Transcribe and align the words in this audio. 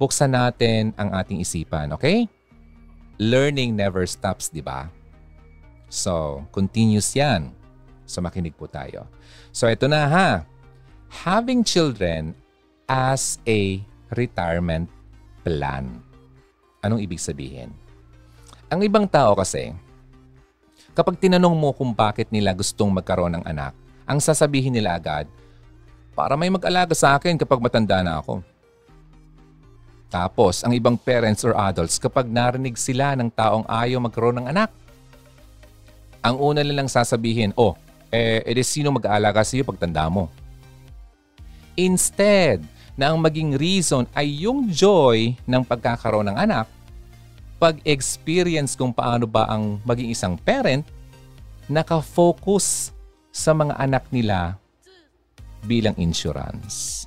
buksan 0.00 0.32
natin 0.32 0.96
ang 0.96 1.12
ating 1.12 1.44
isipan, 1.44 1.92
okay? 1.92 2.24
Learning 3.20 3.76
never 3.76 4.08
stops, 4.08 4.48
di 4.48 4.64
ba? 4.64 4.88
So, 5.92 6.40
continuous 6.56 7.12
yan. 7.12 7.52
So, 8.08 8.24
makinig 8.24 8.56
po 8.56 8.64
tayo. 8.64 9.04
So, 9.52 9.68
ito 9.68 9.84
na 9.84 10.08
ha. 10.08 10.30
Having 11.12 11.68
children 11.68 12.32
as 12.88 13.36
a 13.44 13.84
retirement 14.16 14.88
plan. 15.44 16.00
Anong 16.80 17.04
ibig 17.04 17.20
sabihin? 17.20 17.68
Ang 18.72 18.86
ibang 18.86 19.04
tao 19.04 19.36
kasi, 19.36 19.76
kapag 20.96 21.20
tinanong 21.20 21.52
mo 21.52 21.76
kung 21.76 21.92
bakit 21.92 22.32
nila 22.32 22.56
gustong 22.56 22.88
magkaroon 22.88 23.36
ng 23.36 23.44
anak, 23.44 23.76
ang 24.08 24.16
sasabihin 24.16 24.72
nila 24.72 24.96
agad, 24.96 25.28
para 26.16 26.34
may 26.34 26.48
mag-alaga 26.48 26.94
sa 26.96 27.18
akin 27.18 27.36
kapag 27.36 27.62
matanda 27.62 28.00
na 28.00 28.18
ako. 28.22 28.42
Tapos, 30.10 30.66
ang 30.66 30.74
ibang 30.74 30.98
parents 30.98 31.46
or 31.46 31.54
adults, 31.54 31.96
kapag 32.02 32.26
narinig 32.26 32.74
sila 32.74 33.14
ng 33.14 33.30
taong 33.30 33.62
ayaw 33.70 34.02
magkaroon 34.02 34.42
ng 34.42 34.50
anak, 34.50 34.74
ang 36.20 36.36
una 36.36 36.66
nilang 36.66 36.90
sasabihin, 36.90 37.54
oh, 37.54 37.78
eh, 38.10 38.42
edi 38.42 38.66
sino 38.66 38.90
mag-aalaga 38.90 39.46
sa 39.46 39.54
iyo 39.54 39.62
pagtanda 39.62 40.10
mo? 40.10 40.26
Instead, 41.78 42.60
na 42.98 43.14
ang 43.14 43.18
maging 43.22 43.56
reason 43.56 44.04
ay 44.12 44.44
yung 44.44 44.68
joy 44.68 45.32
ng 45.48 45.62
pagkakaroon 45.64 46.28
ng 46.28 46.36
anak, 46.36 46.66
pag-experience 47.56 48.76
kung 48.76 48.92
paano 48.92 49.24
ba 49.24 49.48
ang 49.48 49.78
maging 49.86 50.12
isang 50.12 50.34
parent, 50.36 50.84
nakafocus 51.70 52.90
sa 53.30 53.54
mga 53.54 53.78
anak 53.78 54.04
nila 54.10 54.58
bilang 55.64 55.94
insurance. 55.96 57.06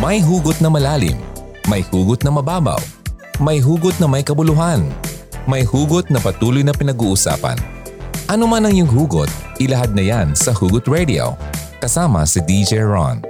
May 0.00 0.16
hugot 0.16 0.64
na 0.64 0.72
malalim, 0.72 1.20
may 1.68 1.84
hugot 1.84 2.24
na 2.24 2.32
mababaw, 2.32 2.80
may 3.36 3.60
hugot 3.60 4.00
na 4.00 4.08
may 4.08 4.24
kabuluhan, 4.24 4.88
may 5.44 5.60
hugot 5.60 6.08
na 6.08 6.16
patuloy 6.16 6.64
na 6.64 6.72
pinag-uusapan. 6.72 7.60
Ano 8.24 8.48
man 8.48 8.64
ang 8.64 8.72
iyong 8.72 8.88
hugot, 8.88 9.28
ilahad 9.60 9.92
na 9.92 10.00
yan 10.00 10.32
sa 10.32 10.56
Hugot 10.56 10.88
Radio. 10.88 11.36
Kasama 11.84 12.24
si 12.24 12.40
DJ 12.40 12.80
Ron. 12.80 13.20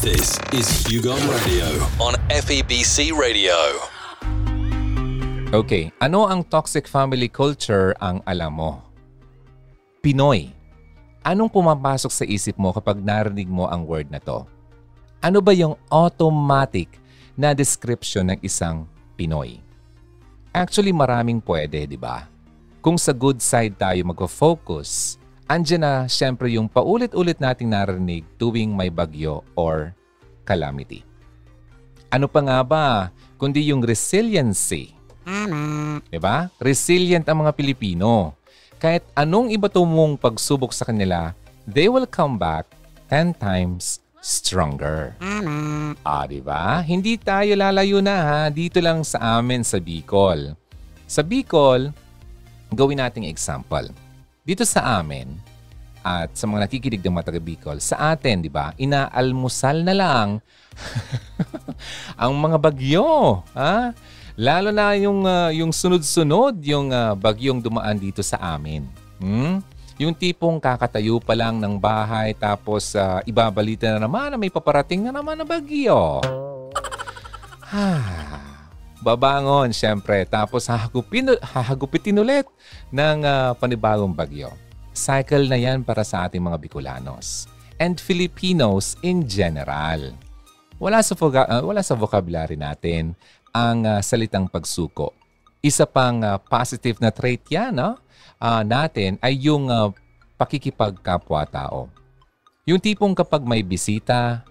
This 0.00 0.40
is 0.56 0.64
Hugon 0.88 1.20
Radio 1.44 1.68
on 2.00 2.16
FEBC 2.32 3.12
Radio. 3.12 3.52
Okay, 5.52 5.92
ano 6.00 6.24
ang 6.24 6.40
toxic 6.40 6.88
family 6.88 7.28
culture 7.28 7.92
ang 8.00 8.24
alam 8.24 8.56
mo? 8.56 8.80
Pinoy. 10.00 10.56
Anong 11.20 11.52
pumapasok 11.52 12.08
sa 12.08 12.24
isip 12.24 12.56
mo 12.56 12.72
kapag 12.72 12.96
narinig 13.04 13.48
mo 13.48 13.68
ang 13.68 13.84
word 13.84 14.08
na 14.08 14.24
to? 14.24 14.53
Ano 15.24 15.40
ba 15.40 15.56
yung 15.56 15.72
automatic 15.88 17.00
na 17.32 17.56
description 17.56 18.28
ng 18.28 18.44
isang 18.44 18.84
Pinoy? 19.16 19.56
Actually, 20.52 20.92
maraming 20.92 21.40
pwede, 21.48 21.88
di 21.88 21.96
ba? 21.96 22.28
Kung 22.84 23.00
sa 23.00 23.16
good 23.16 23.40
side 23.40 23.72
tayo 23.80 24.04
mag-focus, 24.04 25.16
andyan 25.48 25.80
na 25.80 25.94
syempre 26.12 26.52
yung 26.52 26.68
paulit-ulit 26.68 27.40
nating 27.40 27.72
narinig 27.72 28.20
tuwing 28.36 28.76
may 28.76 28.92
bagyo 28.92 29.40
or 29.56 29.96
calamity. 30.44 31.00
Ano 32.12 32.28
pa 32.28 32.44
nga 32.44 32.60
ba 32.60 33.08
kundi 33.40 33.72
yung 33.72 33.80
resiliency? 33.80 34.92
Tama. 35.24 36.04
Diba? 36.12 36.52
Resilient 36.60 37.24
ang 37.32 37.48
mga 37.48 37.56
Pilipino. 37.56 38.36
Kahit 38.76 39.08
anong 39.16 39.56
iba 39.56 39.72
mong 39.72 40.20
pagsubok 40.20 40.76
sa 40.76 40.84
kanila, 40.84 41.32
they 41.64 41.88
will 41.88 42.04
come 42.04 42.36
back 42.36 42.68
10 43.08 43.40
times 43.40 44.03
stronger. 44.24 45.12
Tama. 45.20 45.92
Ah, 46.00 46.24
di 46.24 46.40
ba? 46.40 46.80
Hindi 46.80 47.20
tayo 47.20 47.52
lalayo 47.52 48.00
na 48.00 48.16
ha. 48.24 48.42
Dito 48.48 48.80
lang 48.80 49.04
sa 49.04 49.36
amin 49.36 49.60
sa 49.60 49.76
Bicol. 49.76 50.56
Sa 51.04 51.20
Bicol, 51.20 51.92
gawin 52.72 53.04
nating 53.04 53.28
example. 53.28 53.92
Dito 54.40 54.64
sa 54.64 54.96
amin, 55.00 55.36
at 56.04 56.36
sa 56.36 56.44
mga 56.44 56.68
nakikinig 56.68 57.00
ng 57.00 57.16
mga 57.16 57.26
taga 57.32 57.40
Bicol, 57.40 57.78
sa 57.80 58.12
atin, 58.12 58.44
di 58.44 58.52
ba, 58.52 58.76
inaalmusal 58.76 59.80
na 59.84 59.94
lang 59.96 60.28
ang 62.20 62.32
mga 62.36 62.60
bagyo. 62.60 63.40
Ha? 63.56 63.96
Lalo 64.36 64.68
na 64.68 64.92
yung, 65.00 65.24
uh, 65.24 65.48
yung 65.48 65.72
sunod-sunod, 65.72 66.60
yung 66.60 66.92
uh, 66.92 67.16
bagyong 67.16 67.60
dumaan 67.60 67.96
dito 67.96 68.20
sa 68.20 68.36
amin. 68.36 68.84
Hmm? 69.16 69.64
Yung 69.94 70.10
tipong 70.10 70.58
kakatayo 70.58 71.22
pa 71.22 71.38
lang 71.38 71.62
ng 71.62 71.78
bahay 71.78 72.34
tapos 72.34 72.98
uh, 72.98 73.22
ibabalita 73.22 73.94
na 73.94 74.02
naman 74.02 74.34
na 74.34 74.38
may 74.38 74.50
paparating 74.50 75.06
na 75.06 75.14
naman 75.14 75.38
na 75.38 75.46
bagyo. 75.46 76.18
Babangon, 79.06 79.70
syempre. 79.70 80.26
Tapos 80.26 80.66
hahagupin, 80.66 81.38
hahagupitin 81.38 82.18
ulit 82.18 82.46
ng 82.90 83.22
uh, 83.22 83.54
panibagong 83.54 84.10
bagyo. 84.10 84.50
Cycle 84.90 85.46
na 85.46 85.58
yan 85.58 85.86
para 85.86 86.02
sa 86.02 86.26
ating 86.26 86.42
mga 86.42 86.58
Bicolanos 86.58 87.46
and 87.78 87.98
Filipinos 87.98 88.98
in 89.02 89.26
general. 89.26 90.14
Wala 90.78 91.02
sa, 91.06 91.14
voca- 91.14 91.46
uh, 91.46 91.62
wala 91.62 91.86
sa 91.86 91.94
vocabulary 91.94 92.58
natin 92.58 93.14
ang 93.54 93.86
uh, 93.86 94.02
salitang 94.02 94.50
pagsuko. 94.50 95.14
Isa 95.62 95.86
pang 95.86 96.18
uh, 96.22 96.38
positive 96.42 96.98
na 96.98 97.14
trait 97.14 97.46
yan, 97.46 97.78
no? 97.78 97.94
Uh, 98.38 98.62
natin 98.62 99.18
ay 99.22 99.38
yung 99.38 99.70
uh, 99.70 99.90
pakikipagkapwa-tao. 100.38 101.90
Yung 102.64 102.80
tipong 102.80 103.12
kapag 103.12 103.44
may 103.44 103.60
bisita, 103.60 104.42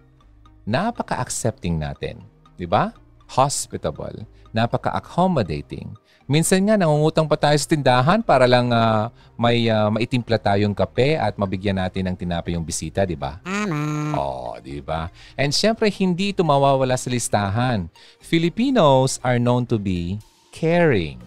napaka-accepting 0.63 1.81
natin. 1.81 2.21
Di 2.55 2.69
ba? 2.69 2.93
Hospitable, 3.25 4.23
napaka-accommodating. 4.53 5.97
Minsan 6.23 6.63
nga, 6.63 6.79
nangungutang 6.79 7.27
pa 7.27 7.35
tayo 7.35 7.57
sa 7.59 7.67
tindahan 7.67 8.23
para 8.23 8.47
lang 8.47 8.71
uh, 8.71 9.11
may 9.35 9.67
uh, 9.67 9.91
maitimpla 9.91 10.39
tayong 10.39 10.71
kape 10.71 11.19
at 11.19 11.35
mabigyan 11.35 11.75
natin 11.75 12.07
ng 12.07 12.15
tinapay 12.15 12.55
yung 12.55 12.63
bisita, 12.63 13.03
di 13.03 13.19
ba? 13.19 13.43
Tama. 13.43 14.15
Oh, 14.15 14.55
di 14.63 14.79
ba? 14.79 15.11
And 15.35 15.51
syempre, 15.51 15.91
hindi 15.91 16.31
ito 16.31 16.45
mawawala 16.47 16.95
sa 16.95 17.11
listahan. 17.11 17.91
Filipinos 18.23 19.19
are 19.19 19.35
known 19.35 19.67
to 19.67 19.75
be 19.75 20.15
caring. 20.55 21.19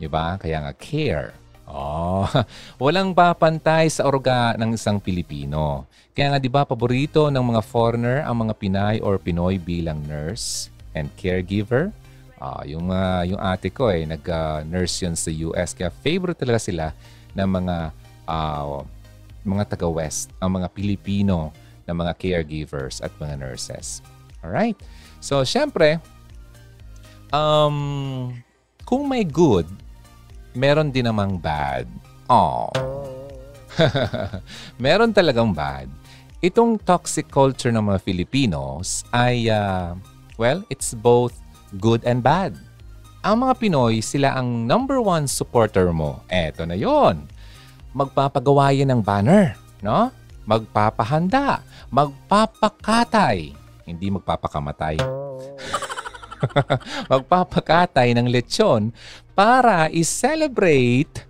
Di 0.00 0.08
ba? 0.08 0.40
Kaya 0.40 0.64
nga, 0.64 0.72
care. 0.80 1.41
Oh, 1.66 2.26
walang 2.82 3.14
papantay 3.14 3.88
sa 3.88 4.06
orga 4.06 4.58
ng 4.58 4.74
isang 4.74 4.98
Pilipino. 4.98 5.86
Kaya 6.12 6.34
nga 6.34 6.38
'di 6.42 6.50
ba 6.52 6.68
paborito 6.68 7.32
ng 7.32 7.44
mga 7.54 7.62
foreigner 7.64 8.18
ang 8.26 8.44
mga 8.46 8.54
Pinay 8.58 8.96
or 9.00 9.16
Pinoy 9.16 9.56
bilang 9.56 10.02
nurse 10.04 10.68
and 10.92 11.08
caregiver? 11.16 11.94
Ah, 12.42 12.66
yung 12.66 12.90
uh, 12.90 13.22
yung 13.22 13.38
ate 13.38 13.70
ko 13.70 13.86
eh 13.86 14.02
nag-nurse 14.02 14.94
uh, 14.98 15.02
yun 15.06 15.14
sa 15.14 15.30
US 15.30 15.78
kaya 15.78 15.94
favorite 16.02 16.42
talaga 16.42 16.58
sila 16.58 16.86
ng 17.38 17.48
mga 17.48 17.76
uh, 18.26 18.82
mga 19.42 19.74
taga-West, 19.74 20.30
ang 20.38 20.62
mga 20.62 20.70
Pilipino 20.70 21.50
na 21.86 21.92
mga 21.94 22.14
caregivers 22.14 23.02
at 23.02 23.10
mga 23.18 23.42
nurses. 23.42 24.02
All 24.42 24.50
right? 24.50 24.78
So, 25.18 25.42
syempre, 25.42 25.98
um, 27.34 28.30
kung 28.86 29.06
may 29.06 29.26
good, 29.26 29.66
meron 30.52 30.92
din 30.92 31.08
namang 31.08 31.40
bad. 31.40 31.88
Oh. 32.28 32.68
meron 34.84 35.12
talagang 35.12 35.52
bad. 35.52 35.88
Itong 36.42 36.76
toxic 36.80 37.30
culture 37.30 37.70
ng 37.72 37.92
mga 37.92 38.00
Filipinos 38.02 39.06
ay, 39.14 39.48
uh, 39.48 39.94
well, 40.36 40.60
it's 40.68 40.92
both 40.92 41.36
good 41.80 42.02
and 42.04 42.20
bad. 42.20 42.56
Ang 43.22 43.46
mga 43.46 43.54
Pinoy, 43.62 44.02
sila 44.02 44.34
ang 44.34 44.66
number 44.66 44.98
one 44.98 45.30
supporter 45.30 45.94
mo. 45.94 46.26
Eto 46.26 46.66
na 46.66 46.74
yon. 46.74 47.30
Magpapagawa 47.94 48.74
yan 48.74 48.90
ng 48.90 49.02
banner, 49.04 49.54
no? 49.78 50.10
Magpapahanda, 50.42 51.62
magpapakatay, 51.86 53.54
hindi 53.86 54.06
magpapakamatay. 54.10 54.98
magpapakatay 57.12 58.10
ng 58.18 58.26
lechon 58.26 58.90
para 59.32 59.88
i-celebrate 59.88 61.24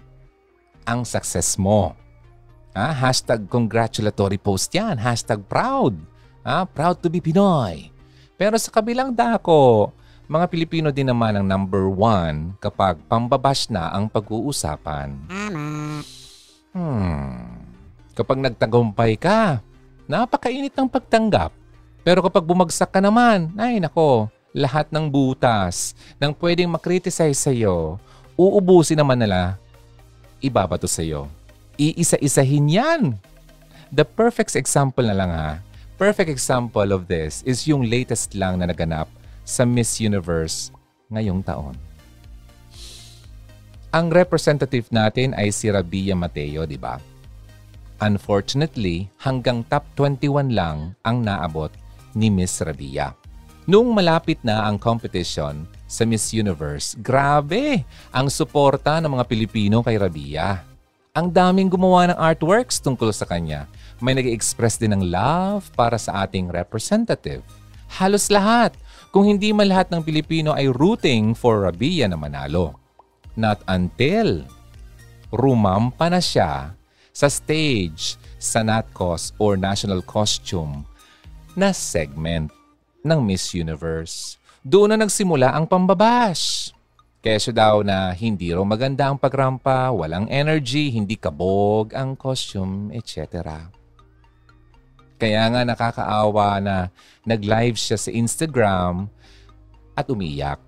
ang 0.83 1.07
success 1.07 1.55
mo. 1.55 1.95
Ah, 2.73 2.91
hashtag 2.91 3.47
congratulatory 3.47 4.41
post 4.41 4.73
yan. 4.73 4.97
Hashtag 4.97 5.45
proud. 5.45 5.95
Ah, 6.43 6.65
proud 6.65 6.99
to 6.99 7.13
be 7.13 7.21
Pinoy. 7.21 7.93
Pero 8.35 8.57
sa 8.57 8.73
kabilang 8.73 9.13
dako, 9.13 9.93
mga 10.27 10.47
Pilipino 10.49 10.89
din 10.89 11.13
naman 11.13 11.37
ang 11.37 11.47
number 11.47 11.87
one 11.93 12.57
kapag 12.59 12.97
pambabash 13.07 13.69
na 13.69 13.93
ang 13.93 14.09
pag-uusapan. 14.09 15.13
Hmm. 16.73 17.61
Kapag 18.17 18.41
nagtagumpay 18.41 19.21
ka, 19.21 19.61
napakainit 20.09 20.73
ng 20.73 20.89
pagtanggap. 20.89 21.53
Pero 22.03 22.25
kapag 22.25 22.43
bumagsak 22.49 22.91
ka 22.91 22.99
naman, 23.05 23.53
ay 23.61 23.79
nako, 23.79 24.33
lahat 24.53 24.89
ng 24.93 25.09
butas 25.09 25.97
ng 26.21 26.33
pwedeng 26.37 26.69
makriticize 26.69 27.41
sa 27.41 27.53
iyo, 27.53 27.97
uubusin 28.37 29.01
naman 29.01 29.17
nila, 29.17 29.57
ibabato 30.41 30.85
sa 30.89 31.01
iyo. 31.01 31.29
Iisa-isahin 31.81 32.69
yan. 32.69 33.03
The 33.93 34.05
perfect 34.05 34.57
example 34.57 35.05
na 35.05 35.17
lang 35.17 35.33
ha. 35.33 35.51
perfect 36.03 36.35
example 36.35 36.91
of 36.91 37.07
this 37.07 37.47
is 37.47 37.63
yung 37.71 37.87
latest 37.87 38.35
lang 38.35 38.59
na 38.59 38.67
naganap 38.67 39.07
sa 39.47 39.63
Miss 39.63 40.03
Universe 40.03 40.75
ngayong 41.15 41.47
taon. 41.47 41.79
Ang 43.95 44.11
representative 44.11 44.91
natin 44.91 45.31
ay 45.39 45.55
si 45.55 45.71
Rabia 45.71 46.19
Mateo, 46.19 46.67
di 46.67 46.75
ba? 46.75 46.99
Unfortunately, 48.03 49.07
hanggang 49.23 49.63
top 49.71 49.87
21 49.95 50.51
lang 50.51 50.99
ang 51.07 51.23
naabot 51.23 51.71
ni 52.19 52.35
Miss 52.35 52.59
Rabia. 52.59 53.22
Noong 53.73 53.89
malapit 53.97 54.37
na 54.45 54.69
ang 54.69 54.77
competition 54.77 55.65
sa 55.89 56.05
Miss 56.05 56.29
Universe, 56.37 56.93
grabe 57.01 57.89
ang 58.13 58.29
suporta 58.29 59.01
ng 59.01 59.17
mga 59.17 59.25
Pilipino 59.25 59.81
kay 59.81 59.97
Rabia. 59.97 60.61
Ang 61.17 61.33
daming 61.33 61.73
gumawa 61.73 62.13
ng 62.13 62.19
artworks 62.21 62.85
tungkol 62.85 63.09
sa 63.17 63.25
kanya. 63.25 63.65
May 63.97 64.13
nag 64.13 64.29
express 64.29 64.77
din 64.77 64.93
ng 64.93 65.09
love 65.09 65.73
para 65.73 65.97
sa 65.97 66.29
ating 66.29 66.53
representative. 66.53 67.41
Halos 67.97 68.29
lahat, 68.29 68.77
kung 69.09 69.25
hindi 69.25 69.57
man 69.57 69.73
lahat 69.73 69.89
ng 69.89 70.05
Pilipino 70.05 70.53
ay 70.53 70.69
rooting 70.69 71.33
for 71.33 71.65
Rabia 71.65 72.13
na 72.13 72.21
manalo. 72.21 72.77
Not 73.41 73.65
until 73.73 74.45
rumampa 75.33 76.13
na 76.13 76.21
siya 76.21 76.77
sa 77.09 77.33
stage 77.33 78.21
sa 78.37 78.61
NatCos 78.61 79.33
or 79.41 79.57
National 79.57 80.05
Costume 80.05 80.85
na 81.57 81.73
segment 81.73 82.53
ng 83.03 83.21
Miss 83.23 83.55
Universe. 83.55 84.39
Doon 84.63 84.95
na 84.95 85.07
nagsimula 85.07 85.51
ang 85.53 85.67
pambabash. 85.67 86.75
Kesyo 87.23 87.55
daw 87.55 87.87
na 87.87 88.11
hindi 88.15 88.51
raw 88.51 88.67
maganda 88.67 89.07
ang 89.07 89.19
pagrampa, 89.19 89.95
walang 89.95 90.27
energy, 90.27 90.91
hindi 90.91 91.15
kabog 91.15 91.95
ang 91.95 92.19
costume, 92.19 92.91
etc. 92.91 93.47
Kaya 95.23 95.43
nga 95.55 95.63
nakakaawa 95.63 96.59
na 96.59 96.77
nag-live 97.23 97.79
siya 97.79 97.95
sa 97.95 98.11
Instagram 98.11 99.07
at 99.95 100.11
umiyak 100.11 100.59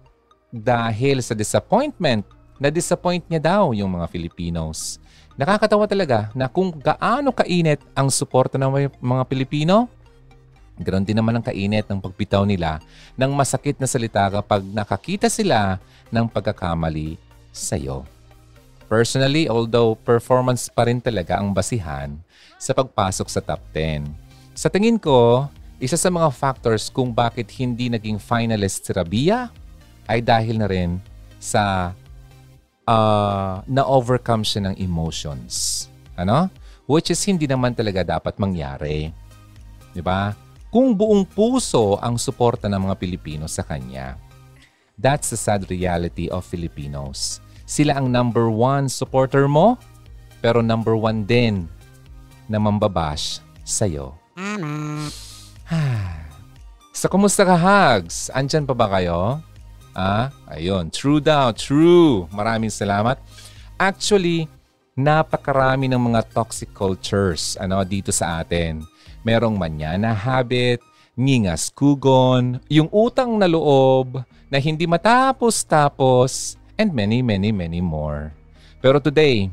dahil 0.54 1.18
sa 1.18 1.34
disappointment 1.34 2.22
na 2.62 2.70
disappoint 2.70 3.26
niya 3.26 3.42
daw 3.42 3.74
yung 3.74 3.98
mga 3.98 4.06
Filipinos 4.06 5.02
Nakakatawa 5.34 5.90
talaga 5.90 6.30
na 6.30 6.46
kung 6.46 6.70
gaano 6.70 7.34
kainit 7.34 7.82
ang 7.90 8.06
suporta 8.06 8.54
ng 8.54 8.86
mga 9.02 9.22
Pilipino, 9.26 9.90
ganoon 10.78 11.06
din 11.06 11.18
naman 11.18 11.38
ang 11.38 11.44
kainit 11.44 11.86
ng 11.86 12.02
pagbitaw 12.02 12.42
nila 12.42 12.82
ng 13.14 13.30
masakit 13.30 13.78
na 13.78 13.86
salita 13.86 14.26
kapag 14.26 14.66
nakakita 14.66 15.30
sila 15.30 15.78
ng 16.10 16.26
pagkakamali 16.26 17.14
sa 17.54 17.78
iyo. 17.78 18.02
Personally, 18.90 19.48
although 19.48 19.96
performance 19.96 20.68
pa 20.68 20.86
rin 20.86 21.00
talaga 21.00 21.40
ang 21.40 21.54
basihan 21.54 22.14
sa 22.58 22.76
pagpasok 22.76 23.26
sa 23.30 23.40
top 23.40 23.62
10. 23.72 24.06
Sa 24.54 24.68
tingin 24.70 25.00
ko, 25.00 25.48
isa 25.82 25.98
sa 25.98 26.10
mga 26.12 26.30
factors 26.30 26.90
kung 26.92 27.10
bakit 27.10 27.50
hindi 27.58 27.90
naging 27.90 28.22
finalist 28.22 28.86
si 28.86 28.92
Rabia 28.94 29.50
ay 30.06 30.20
dahil 30.22 30.60
na 30.60 30.68
rin 30.68 31.00
sa 31.40 31.92
uh, 32.86 33.60
na-overcome 33.66 34.44
siya 34.44 34.70
ng 34.70 34.74
emotions. 34.78 35.86
Ano? 36.14 36.48
Which 36.84 37.08
is 37.08 37.20
hindi 37.24 37.48
naman 37.48 37.72
talaga 37.72 38.04
dapat 38.04 38.36
mangyari. 38.36 39.10
Di 39.90 40.04
ba? 40.04 40.43
Kung 40.74 40.98
buong 40.98 41.22
puso 41.22 42.02
ang 42.02 42.18
suporta 42.18 42.66
ng 42.66 42.90
mga 42.90 42.98
Pilipino 42.98 43.46
sa 43.46 43.62
kanya. 43.62 44.18
That's 44.98 45.30
the 45.30 45.38
sad 45.38 45.70
reality 45.70 46.26
of 46.26 46.42
Filipinos. 46.42 47.38
Sila 47.62 47.94
ang 47.94 48.10
number 48.10 48.50
one 48.50 48.90
supporter 48.90 49.46
mo, 49.46 49.78
pero 50.42 50.66
number 50.66 50.98
one 50.98 51.22
din 51.22 51.70
na 52.50 52.58
mambabash 52.58 53.38
sa'yo. 53.62 54.18
Sa 56.90 57.06
Kumusta 57.14 57.46
Ka 57.46 57.54
Hugs, 57.54 58.34
andyan 58.34 58.66
pa 58.66 58.74
ba 58.74 58.90
kayo? 58.98 59.38
Ah, 59.94 60.34
ayun. 60.50 60.90
True 60.90 61.22
daw. 61.22 61.54
True. 61.54 62.26
Maraming 62.34 62.74
salamat. 62.74 63.22
Actually, 63.78 64.50
napakarami 64.98 65.86
ng 65.86 66.02
mga 66.02 66.34
toxic 66.34 66.74
cultures 66.74 67.54
ano, 67.62 67.78
dito 67.86 68.10
sa 68.10 68.42
atin. 68.42 68.82
Merong 69.24 69.56
manyana 69.56 70.12
habit, 70.12 70.84
ngingas 71.16 71.72
kugon, 71.72 72.60
yung 72.68 72.92
utang 72.92 73.40
na 73.40 73.48
loob 73.48 74.20
na 74.52 74.60
hindi 74.60 74.84
matapos-tapos, 74.84 76.60
and 76.76 76.92
many, 76.92 77.24
many, 77.24 77.48
many 77.48 77.80
more. 77.80 78.36
Pero 78.84 79.00
today, 79.00 79.48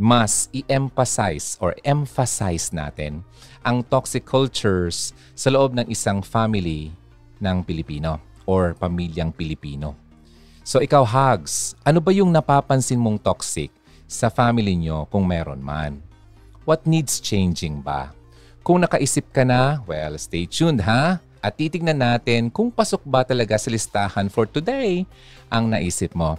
mas 0.00 0.48
i-emphasize 0.56 1.60
or 1.60 1.76
emphasize 1.84 2.72
natin 2.72 3.20
ang 3.60 3.84
toxic 3.84 4.24
cultures 4.24 5.12
sa 5.36 5.52
loob 5.52 5.76
ng 5.76 5.84
isang 5.92 6.24
family 6.24 6.88
ng 7.36 7.60
Pilipino 7.60 8.16
or 8.48 8.72
pamilyang 8.72 9.28
Pilipino. 9.28 9.92
So 10.64 10.80
ikaw, 10.80 11.04
Hugs, 11.04 11.76
ano 11.84 12.00
ba 12.00 12.16
yung 12.16 12.32
napapansin 12.32 12.96
mong 12.96 13.20
toxic 13.20 13.68
sa 14.08 14.32
family 14.32 14.72
nyo 14.72 15.04
kung 15.12 15.28
meron 15.28 15.60
man? 15.60 16.00
What 16.64 16.88
needs 16.88 17.20
changing 17.20 17.84
ba? 17.84 18.16
Kung 18.60 18.84
nakaisip 18.84 19.32
ka 19.32 19.40
na, 19.40 19.80
well, 19.88 20.16
stay 20.20 20.44
tuned 20.44 20.84
ha? 20.84 21.16
At 21.40 21.56
titignan 21.56 21.96
natin 21.96 22.52
kung 22.52 22.68
pasok 22.68 23.00
ba 23.08 23.24
talaga 23.24 23.56
sa 23.56 23.72
listahan 23.72 24.28
for 24.28 24.44
today 24.44 25.08
ang 25.48 25.72
naisip 25.72 26.12
mo. 26.12 26.36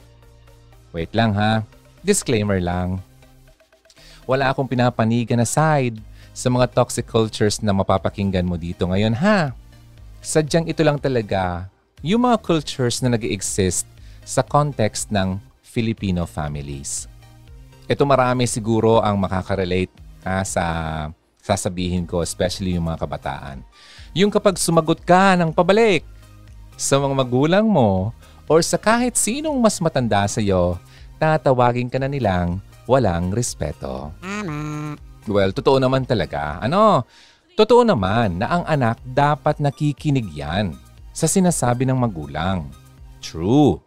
Wait 0.93 1.09
lang 1.17 1.33
ha, 1.33 1.65
disclaimer 2.05 2.61
lang. 2.61 3.01
Wala 4.29 4.53
akong 4.53 4.69
pinapanigan 4.69 5.41
na 5.41 5.47
side 5.49 5.97
sa 6.31 6.47
mga 6.53 6.69
toxic 6.69 7.09
cultures 7.09 7.59
na 7.65 7.73
mapapakinggan 7.73 8.45
mo 8.45 8.53
dito 8.55 8.85
ngayon 8.85 9.17
ha. 9.17 9.57
Sadyang 10.21 10.69
ito 10.69 10.85
lang 10.85 11.01
talaga 11.01 11.65
yung 12.05 12.29
mga 12.29 12.37
cultures 12.45 13.01
na 13.01 13.17
nag 13.17 13.25
exist 13.25 13.89
sa 14.21 14.45
context 14.45 15.09
ng 15.09 15.41
Filipino 15.65 16.29
families. 16.29 17.09
Ito 17.89 18.05
marami 18.05 18.45
siguro 18.45 19.01
ang 19.01 19.17
makaka-relate 19.17 19.91
ha, 20.21 20.45
sa 20.45 20.63
sasabihin 21.41 22.05
ko, 22.05 22.21
especially 22.21 22.77
yung 22.77 22.87
mga 22.87 23.01
kabataan. 23.03 23.65
Yung 24.13 24.29
kapag 24.29 24.61
sumagot 24.61 25.01
ka 25.01 25.33
ng 25.35 25.49
pabalik 25.51 26.05
sa 26.77 27.01
mga 27.01 27.13
magulang 27.17 27.65
mo 27.65 28.13
or 28.45 28.61
sa 28.61 28.77
kahit 28.77 29.17
sinong 29.17 29.57
mas 29.57 29.81
matanda 29.81 30.29
sa 30.29 30.39
iyo, 30.39 30.77
tatawagin 31.17 31.89
ka 31.89 31.97
na 31.97 32.07
nilang 32.07 32.61
walang 32.85 33.33
respeto. 33.33 34.13
Well, 35.29 35.53
totoo 35.53 35.77
naman 35.81 36.05
talaga. 36.05 36.61
Ano? 36.61 37.05
Totoo 37.53 37.85
naman 37.85 38.41
na 38.41 38.47
ang 38.49 38.63
anak 38.65 38.97
dapat 39.05 39.61
nakikinig 39.61 40.33
yan 40.33 40.73
sa 41.11 41.27
sinasabi 41.27 41.85
ng 41.85 41.99
magulang. 41.99 42.65
True. 43.21 43.77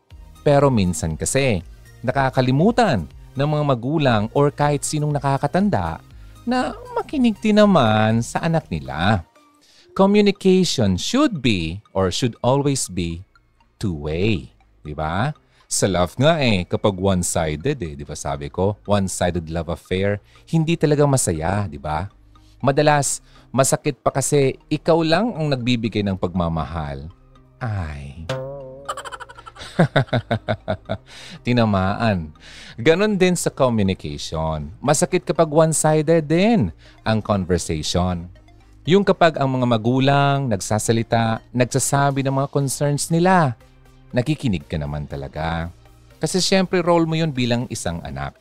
Pero 0.45 0.69
minsan 0.69 1.17
kasi, 1.17 1.65
nakakalimutan 2.05 3.09
ng 3.35 3.49
mga 3.49 3.65
magulang 3.67 4.23
or 4.37 4.53
kahit 4.55 4.87
sinong 4.87 5.11
nakakatanda 5.11 5.99
na 6.45 6.77
makinig 6.93 7.37
din 7.41 7.61
naman 7.61 8.21
sa 8.21 8.45
anak 8.45 8.69
nila. 8.69 9.25
Communication 9.97 10.99
should 10.99 11.41
be 11.41 11.81
or 11.97 12.11
should 12.11 12.37
always 12.45 12.89
be 12.91 13.25
two-way. 13.81 14.51
Di 14.85 14.93
ba? 14.93 15.33
Sa 15.65 15.91
love 15.91 16.15
nga 16.21 16.39
eh, 16.39 16.63
kapag 16.69 16.95
one-sided 16.95 17.79
eh, 17.81 17.95
di 17.99 18.05
ba 18.07 18.15
sabi 18.15 18.53
ko, 18.53 18.79
one-sided 18.87 19.49
love 19.51 19.73
affair, 19.73 20.23
hindi 20.47 20.79
talaga 20.79 21.03
masaya, 21.09 21.67
di 21.67 21.81
ba? 21.81 22.07
Madalas, 22.63 23.25
masakit 23.51 23.99
pa 23.99 24.15
kasi 24.15 24.57
ikaw 24.71 25.01
lang 25.03 25.35
ang 25.35 25.51
nagbibigay 25.51 26.05
ng 26.07 26.19
pagmamahal. 26.19 27.11
Ay. 27.59 28.29
Tinamaan. 31.47 32.33
Ganon 32.79 33.15
din 33.19 33.35
sa 33.39 33.51
communication. 33.51 34.71
Masakit 34.83 35.23
kapag 35.27 35.51
one-sided 35.51 36.25
din 36.27 36.71
ang 37.07 37.19
conversation. 37.21 38.29
Yung 38.85 39.01
kapag 39.01 39.41
ang 39.41 39.49
mga 39.49 39.67
magulang 39.67 40.39
nagsasalita, 40.45 41.41
nagsasabi 41.57 42.21
ng 42.21 42.37
mga 42.37 42.49
concerns 42.53 43.09
nila, 43.09 43.57
nakikinig 44.13 44.69
ka 44.69 44.77
naman 44.77 45.09
talaga. 45.09 45.73
Kasi 46.21 46.41
syempre 46.41 46.85
role 46.85 47.09
mo 47.09 47.17
yun 47.17 47.33
bilang 47.33 47.65
isang 47.73 48.05
anak. 48.05 48.37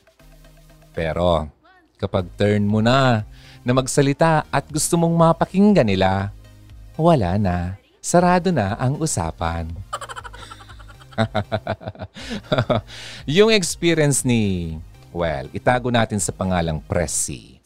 Pero 0.92 1.48
kapag 1.96 2.28
turn 2.36 2.68
mo 2.68 2.84
na 2.84 3.24
na 3.64 3.72
magsalita 3.72 4.44
at 4.52 4.68
gusto 4.68 5.00
mong 5.00 5.16
mapakinggan 5.16 5.88
nila, 5.88 6.36
wala 7.00 7.40
na. 7.40 7.80
Sarado 8.04 8.52
na 8.52 8.76
ang 8.76 9.00
usapan. 9.00 9.72
yung 13.38 13.54
experience 13.54 14.26
ni, 14.26 14.76
well, 15.14 15.46
itago 15.54 15.94
natin 15.94 16.18
sa 16.18 16.34
pangalang 16.34 16.82
Pressy. 16.84 17.62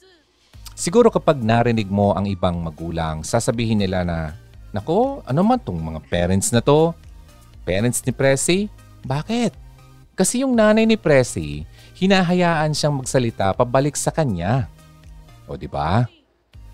Siguro 0.78 1.10
kapag 1.10 1.42
narinig 1.42 1.90
mo 1.90 2.14
ang 2.14 2.30
ibang 2.30 2.62
magulang, 2.62 3.26
sasabihin 3.26 3.82
nila 3.82 4.06
na, 4.06 4.38
Nako, 4.76 5.26
ano 5.26 5.42
man 5.42 5.58
tong 5.58 5.80
mga 5.80 6.04
parents 6.12 6.54
na 6.54 6.62
to? 6.62 6.94
Parents 7.64 8.04
ni 8.04 8.14
Pressy? 8.14 8.60
Bakit? 9.08 9.56
Kasi 10.14 10.46
yung 10.46 10.54
nanay 10.54 10.86
ni 10.86 11.00
Pressy, 11.00 11.66
hinahayaan 11.98 12.76
siyang 12.76 13.00
magsalita 13.00 13.58
pabalik 13.58 13.98
sa 13.98 14.14
kanya. 14.14 14.70
O 15.48 15.56
di 15.56 15.66
ba? 15.66 16.06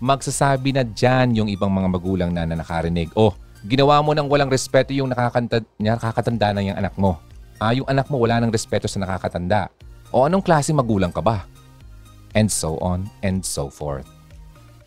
magsasabi 0.04 0.76
na 0.76 0.84
dyan 0.84 1.32
yung 1.32 1.48
ibang 1.48 1.72
mga 1.72 1.88
magulang 1.88 2.28
na, 2.28 2.44
na 2.44 2.60
nakarinig, 2.60 3.08
oh, 3.16 3.32
ginawa 3.64 4.04
mo 4.04 4.12
ng 4.12 4.28
walang 4.28 4.52
respeto 4.52 4.92
yung 4.92 5.08
nakakanta, 5.08 5.64
nakakatanda 5.80 6.52
na 6.52 6.60
yung 6.60 6.76
anak 6.76 6.94
mo. 7.00 7.16
Ah, 7.56 7.72
yung 7.72 7.88
anak 7.88 8.12
mo 8.12 8.20
wala 8.20 8.36
ng 8.44 8.52
respeto 8.52 8.84
sa 8.84 9.00
nakakatanda. 9.00 9.72
O 10.12 10.28
anong 10.28 10.44
klase 10.44 10.70
magulang 10.76 11.10
ka 11.10 11.24
ba? 11.24 11.48
And 12.36 12.52
so 12.52 12.76
on 12.84 13.08
and 13.24 13.40
so 13.40 13.72
forth. 13.72 14.06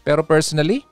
Pero 0.06 0.22
personally, 0.22 0.86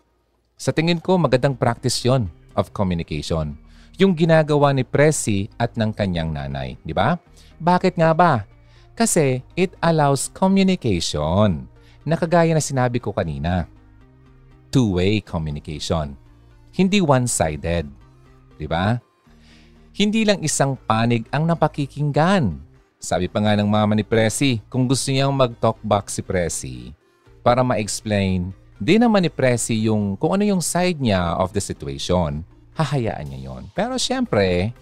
sa 0.57 0.73
tingin 0.73 0.99
ko 0.99 1.19
magandang 1.19 1.53
practice 1.55 2.01
yon 2.01 2.27
of 2.57 2.73
communication. 2.73 3.59
Yung 3.95 4.11
ginagawa 4.11 4.75
ni 4.75 4.83
Presi 4.83 5.47
at 5.55 5.79
ng 5.79 5.95
kanyang 5.95 6.35
nanay, 6.35 6.75
di 6.83 6.91
ba? 6.91 7.15
Bakit 7.61 7.95
nga 7.95 8.11
ba? 8.11 8.43
Kasi 8.95 9.43
it 9.55 9.75
allows 9.79 10.31
communication 10.31 11.67
na 12.03 12.15
kagaya 12.19 12.51
na 12.51 12.63
sinabi 12.63 12.99
ko 12.99 13.11
kanina. 13.15 13.67
Two-way 14.71 15.23
communication. 15.23 16.15
Hindi 16.75 16.99
one-sided. 16.99 17.87
Di 18.59 18.67
ba? 18.67 18.99
Hindi 19.95 20.27
lang 20.27 20.43
isang 20.43 20.75
panig 20.75 21.23
ang 21.31 21.47
napakikinggan. 21.47 22.59
Sabi 22.99 23.31
pa 23.31 23.39
nga 23.39 23.55
ng 23.55 23.69
mama 23.69 23.95
ni 23.95 24.03
Presi, 24.03 24.59
kung 24.67 24.83
gusto 24.83 25.07
niyang 25.07 25.31
mag-talk 25.31 25.79
back 25.79 26.11
si 26.11 26.19
Presi 26.19 26.91
para 27.39 27.63
ma-explain, 27.63 28.51
di 28.75 28.99
naman 28.99 29.23
ni 29.23 29.31
Presi 29.31 29.87
yung 29.87 30.19
kung 30.19 30.35
ano 30.35 30.43
yung 30.43 30.59
side 30.59 30.99
niya 30.99 31.39
of 31.39 31.55
the 31.55 31.63
situation, 31.63 32.43
hahayaan 32.75 33.31
niya 33.31 33.39
yon. 33.47 33.63
Pero 33.71 33.95
syempre, 33.95 34.75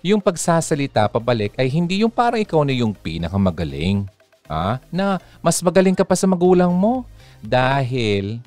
yung 0.00 0.24
pagsasalita 0.24 1.12
pabalik 1.12 1.56
ay 1.60 1.68
hindi 1.68 2.00
yung 2.00 2.12
parang 2.12 2.40
ikaw 2.40 2.64
na 2.64 2.72
yung 2.72 2.96
pinakamagaling. 2.96 4.08
Ha? 4.48 4.80
Na 4.88 5.20
mas 5.44 5.60
magaling 5.60 5.96
ka 5.96 6.08
pa 6.08 6.16
sa 6.16 6.24
magulang 6.24 6.72
mo 6.72 7.04
dahil 7.44 8.40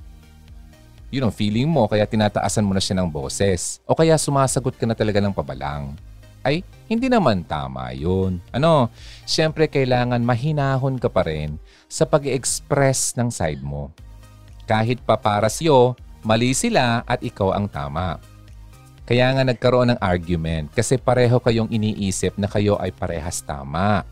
yun 1.08 1.28
ang 1.28 1.34
feeling 1.34 1.68
mo 1.68 1.88
kaya 1.88 2.04
tinataasan 2.04 2.68
mo 2.68 2.76
na 2.76 2.84
siya 2.84 3.00
ng 3.00 3.08
boses 3.08 3.80
o 3.88 3.96
kaya 3.96 4.20
sumasagot 4.20 4.76
ka 4.76 4.84
na 4.84 4.96
talaga 4.96 5.24
ng 5.24 5.32
pabalang. 5.32 5.96
Ay, 6.44 6.64
hindi 6.88 7.12
naman 7.12 7.44
tama 7.44 7.92
yun. 7.92 8.40
Ano, 8.56 8.92
syempre 9.28 9.68
kailangan 9.68 10.24
mahinahon 10.24 11.00
ka 11.00 11.12
pa 11.12 11.28
rin 11.28 11.60
sa 11.88 12.08
pag 12.08 12.24
express 12.28 13.16
ng 13.16 13.32
side 13.32 13.64
mo. 13.64 13.92
Kahit 14.68 15.00
pa 15.04 15.16
para 15.16 15.48
siyo, 15.48 15.96
mali 16.24 16.52
sila 16.52 17.04
at 17.08 17.24
ikaw 17.24 17.56
ang 17.56 17.72
tama. 17.72 18.20
Kaya 19.08 19.32
nga 19.32 19.48
nagkaroon 19.48 19.96
ng 19.96 20.04
argument 20.04 20.68
kasi 20.76 21.00
pareho 21.00 21.40
kayong 21.40 21.72
iniisip 21.72 22.36
na 22.36 22.52
kayo 22.52 22.76
ay 22.84 22.92
parehas 22.92 23.40
tama. 23.40 24.04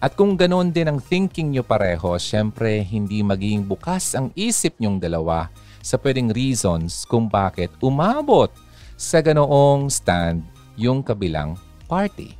At 0.00 0.16
kung 0.16 0.32
ganoon 0.32 0.72
din 0.72 0.88
ang 0.88 0.96
thinking 0.96 1.52
nyo 1.52 1.60
pareho, 1.60 2.16
syempre 2.16 2.80
hindi 2.80 3.20
magiging 3.20 3.68
bukas 3.68 4.16
ang 4.16 4.32
isip 4.32 4.80
nyong 4.80 4.96
dalawa 4.96 5.52
sa 5.80 5.96
pwedeng 6.00 6.32
reasons 6.32 7.08
kung 7.08 7.26
bakit 7.26 7.72
umabot 7.80 8.52
sa 9.00 9.24
ganoong 9.24 9.88
stand 9.88 10.44
yung 10.76 11.00
kabilang 11.00 11.56
party. 11.88 12.36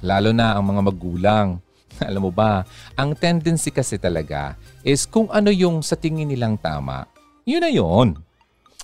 Lalo 0.00 0.32
na 0.32 0.56
ang 0.56 0.64
mga 0.64 0.82
magulang. 0.84 1.48
Alam 2.08 2.28
mo 2.28 2.32
ba, 2.32 2.64
ang 2.96 3.12
tendency 3.12 3.68
kasi 3.68 4.00
talaga 4.00 4.56
is 4.80 5.04
kung 5.04 5.28
ano 5.28 5.52
yung 5.52 5.84
sa 5.84 5.96
tingin 5.96 6.32
nilang 6.32 6.56
tama, 6.56 7.04
yun 7.44 7.60
na 7.60 7.68
yun. 7.68 8.16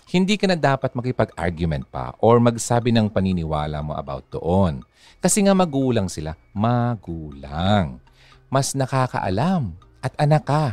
Hindi 0.07 0.39
ka 0.39 0.47
na 0.47 0.55
dapat 0.55 0.95
makipag-argument 0.95 1.91
pa 1.91 2.15
or 2.23 2.39
magsabi 2.39 2.95
ng 2.95 3.11
paniniwala 3.11 3.83
mo 3.83 3.97
about 3.99 4.23
doon. 4.31 4.85
Kasi 5.19 5.43
nga 5.43 5.57
magulang 5.57 6.07
sila, 6.07 6.39
magulang. 6.55 7.99
Mas 8.47 8.77
nakakaalam 8.79 9.75
at 10.05 10.15
anak 10.23 10.45
ka 10.47 10.65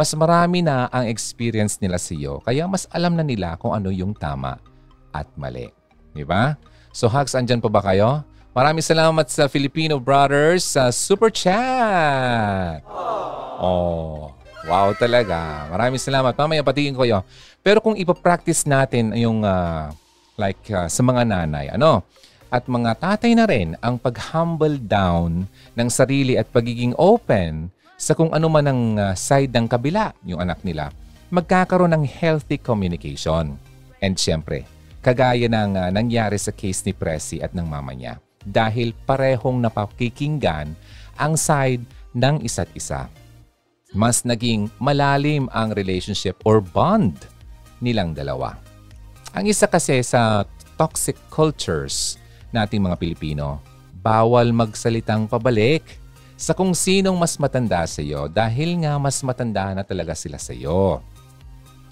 mas 0.00 0.16
marami 0.16 0.64
na 0.64 0.88
ang 0.88 1.04
experience 1.12 1.76
nila 1.76 2.00
sa 2.00 2.16
iyo, 2.16 2.40
kaya 2.40 2.64
mas 2.64 2.88
alam 2.88 3.12
na 3.12 3.20
nila 3.20 3.60
kung 3.60 3.76
ano 3.76 3.92
yung 3.92 4.16
tama 4.16 4.56
at 5.12 5.28
mali. 5.36 5.68
Di 6.16 6.24
ba? 6.24 6.56
So 6.96 7.04
hugs, 7.04 7.36
andyan 7.36 7.60
pa 7.60 7.68
ba 7.68 7.84
kayo? 7.84 8.24
Maraming 8.56 8.80
salamat 8.80 9.28
sa 9.28 9.44
Filipino 9.44 10.00
Brothers 10.00 10.64
sa 10.64 10.88
Super 10.88 11.28
Chat. 11.28 12.80
Oh, 13.60 14.32
wow 14.64 14.96
talaga. 14.96 15.68
Maraming 15.68 16.00
salamat. 16.00 16.32
Mamaya 16.32 16.64
patingin 16.64 16.96
ko 16.96 17.04
yun. 17.04 17.20
Pero 17.60 17.84
kung 17.84 17.92
ipapractice 17.92 18.64
natin 18.64 19.12
yung 19.12 19.44
uh, 19.44 19.92
like 20.40 20.64
uh, 20.72 20.88
sa 20.88 21.04
mga 21.04 21.28
nanay, 21.28 21.68
ano? 21.68 22.00
At 22.48 22.64
mga 22.64 22.96
tatay 22.96 23.36
na 23.36 23.44
rin 23.44 23.76
ang 23.84 24.00
pag-humble 24.00 24.80
down 24.80 25.44
ng 25.76 25.88
sarili 25.92 26.40
at 26.40 26.48
pagiging 26.48 26.96
open 26.96 27.68
sa 28.00 28.16
kung 28.16 28.32
ano 28.32 28.48
man 28.48 28.64
ang 28.64 28.82
uh, 28.96 29.12
side 29.12 29.52
ng 29.52 29.68
kabila, 29.68 30.16
yung 30.24 30.40
anak 30.40 30.64
nila, 30.64 30.88
magkakaroon 31.28 31.92
ng 31.92 32.08
healthy 32.08 32.56
communication. 32.56 33.60
And 34.00 34.16
syempre, 34.16 34.64
kagaya 35.04 35.52
ng 35.52 35.76
uh, 35.76 35.92
nangyari 35.92 36.40
sa 36.40 36.48
case 36.48 36.80
ni 36.88 36.96
Presi 36.96 37.44
at 37.44 37.52
ng 37.52 37.68
mama 37.68 37.92
niya. 37.92 38.16
Dahil 38.40 38.96
parehong 39.04 39.60
napakikinggan 39.60 40.72
ang 41.20 41.36
side 41.36 41.84
ng 42.16 42.40
isa't 42.40 42.72
isa. 42.72 43.12
Mas 43.92 44.24
naging 44.24 44.72
malalim 44.80 45.52
ang 45.52 45.76
relationship 45.76 46.40
or 46.48 46.64
bond 46.64 47.20
nilang 47.84 48.16
dalawa. 48.16 48.56
Ang 49.36 49.52
isa 49.52 49.68
kasi 49.68 50.00
sa 50.00 50.48
toxic 50.80 51.20
cultures 51.28 52.16
nating 52.48 52.80
mga 52.80 52.96
Pilipino, 52.96 53.60
bawal 54.00 54.56
magsalitang 54.56 55.28
pabalik 55.28 56.00
sa 56.40 56.56
kung 56.56 56.72
sinong 56.72 57.20
mas 57.20 57.36
matanda 57.36 57.84
sa 57.84 58.00
iyo 58.00 58.24
dahil 58.24 58.80
nga 58.80 58.96
mas 58.96 59.20
matanda 59.20 59.76
na 59.76 59.84
talaga 59.84 60.16
sila 60.16 60.40
sa 60.40 60.56
iyo. 60.56 61.04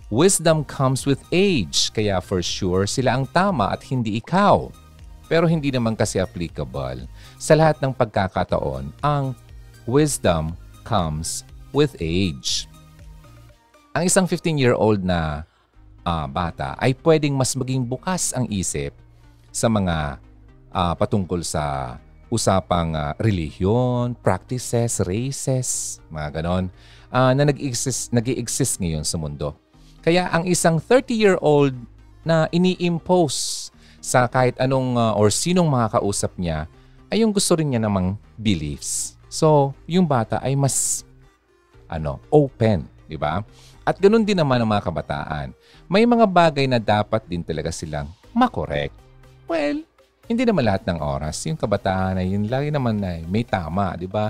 Wisdom 0.08 0.64
comes 0.64 1.04
with 1.04 1.20
age, 1.28 1.92
kaya 1.92 2.16
for 2.24 2.40
sure 2.40 2.88
sila 2.88 3.12
ang 3.20 3.28
tama 3.28 3.68
at 3.68 3.84
hindi 3.84 4.16
ikaw. 4.16 4.72
Pero 5.28 5.44
hindi 5.44 5.68
naman 5.68 5.92
kasi 5.92 6.16
applicable 6.16 7.04
sa 7.36 7.52
lahat 7.52 7.76
ng 7.84 7.92
pagkakataon 7.92 8.88
ang 9.04 9.36
wisdom 9.84 10.56
comes 10.80 11.44
with 11.76 11.92
age. 12.00 12.64
Ang 13.92 14.08
isang 14.08 14.24
15-year-old 14.24 15.04
na 15.04 15.44
uh, 16.08 16.24
bata 16.24 16.72
ay 16.80 16.96
pwedeng 17.04 17.36
mas 17.36 17.52
maging 17.52 17.84
bukas 17.84 18.32
ang 18.32 18.48
isip 18.48 18.96
sa 19.52 19.68
mga 19.68 20.16
uh, 20.72 20.96
patungkol 20.96 21.44
sa 21.44 21.96
usapang 22.28 22.92
uh, 22.92 23.16
relihiyon, 23.16 24.16
practices, 24.20 25.00
races, 25.04 25.98
mga 26.12 26.40
ganon, 26.40 26.68
uh, 27.12 27.32
na 27.32 27.48
nag-exist, 27.48 28.12
nag-exist 28.12 28.80
ngayon 28.80 29.04
sa 29.04 29.16
mundo. 29.16 29.56
Kaya 30.04 30.28
ang 30.32 30.44
isang 30.48 30.80
30-year-old 30.80 31.74
na 32.24 32.46
ini-impose 32.52 33.72
sa 33.98 34.28
kahit 34.28 34.56
anong 34.60 34.96
uh, 34.96 35.12
or 35.16 35.32
sinong 35.32 35.68
makakausap 35.68 36.32
niya 36.36 36.68
ay 37.08 37.24
yung 37.24 37.32
gusto 37.32 37.56
rin 37.56 37.72
niya 37.72 37.80
namang 37.80 38.20
beliefs. 38.36 39.16
So, 39.28 39.72
yung 39.88 40.04
bata 40.04 40.40
ay 40.40 40.56
mas 40.56 41.04
ano, 41.88 42.20
open, 42.28 42.84
di 43.08 43.16
ba? 43.16 43.40
At 43.88 43.96
ganoon 43.96 44.24
din 44.24 44.36
naman 44.36 44.60
ang 44.60 44.68
mga 44.68 44.84
kabataan. 44.84 45.56
May 45.88 46.04
mga 46.04 46.28
bagay 46.28 46.68
na 46.68 46.76
dapat 46.76 47.24
din 47.24 47.40
talaga 47.40 47.72
silang 47.72 48.12
makorek. 48.36 48.92
Well, 49.48 49.87
hindi 50.28 50.44
naman 50.44 50.68
lahat 50.68 50.84
ng 50.84 51.00
oras. 51.00 51.40
Yung 51.48 51.56
kabataan 51.56 52.20
ay 52.20 52.36
yun 52.36 52.46
lagi 52.46 52.68
naman 52.68 53.00
ay 53.00 53.24
may 53.24 53.42
tama, 53.42 53.96
di 53.96 54.04
ba? 54.04 54.28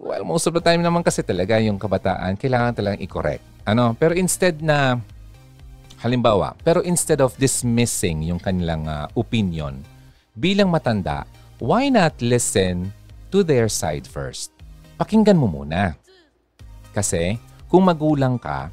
Well, 0.00 0.24
most 0.24 0.48
of 0.48 0.56
the 0.56 0.64
time 0.64 0.80
naman 0.80 1.04
kasi 1.04 1.20
talaga 1.22 1.60
yung 1.60 1.76
kabataan, 1.76 2.40
kailangan 2.40 2.72
talagang 2.74 3.00
i-correct. 3.04 3.44
Ano? 3.68 3.92
Pero 3.94 4.16
instead 4.16 4.58
na, 4.64 4.98
halimbawa, 6.00 6.56
pero 6.64 6.80
instead 6.82 7.20
of 7.20 7.36
dismissing 7.36 8.24
yung 8.24 8.40
kanilang 8.40 8.88
uh, 8.88 9.06
opinion, 9.14 9.84
bilang 10.34 10.72
matanda, 10.72 11.28
why 11.60 11.92
not 11.92 12.16
listen 12.24 12.90
to 13.28 13.44
their 13.44 13.68
side 13.70 14.08
first? 14.08 14.50
Pakinggan 14.96 15.38
mo 15.38 15.46
muna. 15.46 15.94
Kasi, 16.96 17.36
kung 17.68 17.86
magulang 17.86 18.40
ka, 18.40 18.72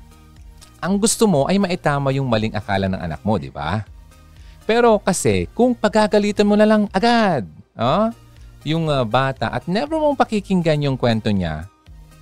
ang 0.82 0.98
gusto 0.98 1.30
mo 1.30 1.46
ay 1.46 1.62
maitama 1.62 2.10
yung 2.10 2.26
maling 2.26 2.58
akala 2.58 2.90
ng 2.90 2.98
anak 2.98 3.22
mo, 3.22 3.38
di 3.38 3.54
ba? 3.54 3.86
Pero 4.72 4.96
kasi, 5.04 5.52
kung 5.52 5.76
pagagalitan 5.76 6.48
mo 6.48 6.56
na 6.56 6.64
lang 6.64 6.88
agad, 6.96 7.44
oh, 7.76 8.08
yung 8.64 8.88
uh, 8.88 9.04
bata 9.04 9.52
at 9.52 9.68
never 9.68 10.00
mong 10.00 10.16
pakikinggan 10.16 10.88
yung 10.88 10.96
kwento 10.96 11.28
niya, 11.28 11.68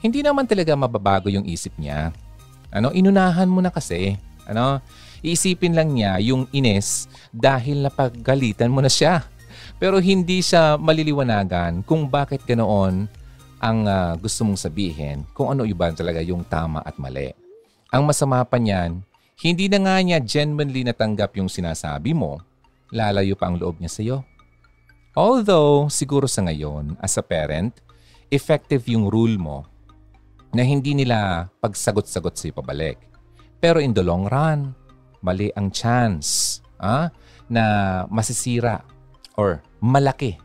hindi 0.01 0.25
naman 0.25 0.49
talaga 0.49 0.73
mababago 0.73 1.29
yung 1.29 1.45
isip 1.45 1.77
niya. 1.77 2.09
Ano, 2.73 2.89
inunahan 2.89 3.45
mo 3.45 3.61
na 3.61 3.69
kasi. 3.69 4.17
Ano, 4.49 4.81
iisipin 5.21 5.77
lang 5.77 5.93
niya 5.93 6.17
yung 6.25 6.49
ines 6.49 7.05
dahil 7.29 7.85
napagalitan 7.85 8.73
mo 8.73 8.81
na 8.81 8.89
siya. 8.89 9.29
Pero 9.77 10.01
hindi 10.01 10.41
siya 10.41 10.73
maliliwanagan 10.81 11.85
kung 11.85 12.09
bakit 12.09 12.49
ganoon 12.49 13.05
ang 13.61 13.79
uh, 13.85 14.17
gusto 14.17 14.41
mong 14.41 14.57
sabihin, 14.57 15.21
kung 15.37 15.53
ano 15.53 15.69
iba 15.69 15.93
talaga 15.93 16.17
yung 16.25 16.41
tama 16.41 16.81
at 16.81 16.97
mali. 16.97 17.29
Ang 17.93 18.09
masama 18.09 18.41
pa 18.41 18.57
niyan, 18.57 19.05
hindi 19.39 19.71
na 19.71 19.79
nga 19.79 19.95
niya 20.03 20.19
genuinely 20.19 20.83
natanggap 20.83 21.31
yung 21.39 21.47
sinasabi 21.47 22.11
mo, 22.11 22.43
lalayo 22.91 23.39
pa 23.39 23.47
ang 23.47 23.55
loob 23.55 23.79
niya 23.79 23.91
sa 23.91 24.01
iyo. 24.03 24.17
Although, 25.15 25.87
siguro 25.87 26.27
sa 26.27 26.43
ngayon, 26.43 26.99
as 26.99 27.15
a 27.15 27.23
parent, 27.23 27.79
effective 28.29 28.83
yung 28.91 29.07
rule 29.07 29.39
mo 29.39 29.63
na 30.51 30.67
hindi 30.67 30.91
nila 30.91 31.47
pagsagot-sagot 31.63 32.35
sa 32.35 32.51
pabalik. 32.51 32.99
Pero 33.63 33.79
in 33.79 33.95
the 33.95 34.03
long 34.03 34.27
run, 34.27 34.75
mali 35.23 35.51
ang 35.55 35.71
chance 35.71 36.59
ah, 36.83 37.07
na 37.47 37.63
masisira 38.11 38.83
or 39.39 39.63
malaki. 39.79 40.35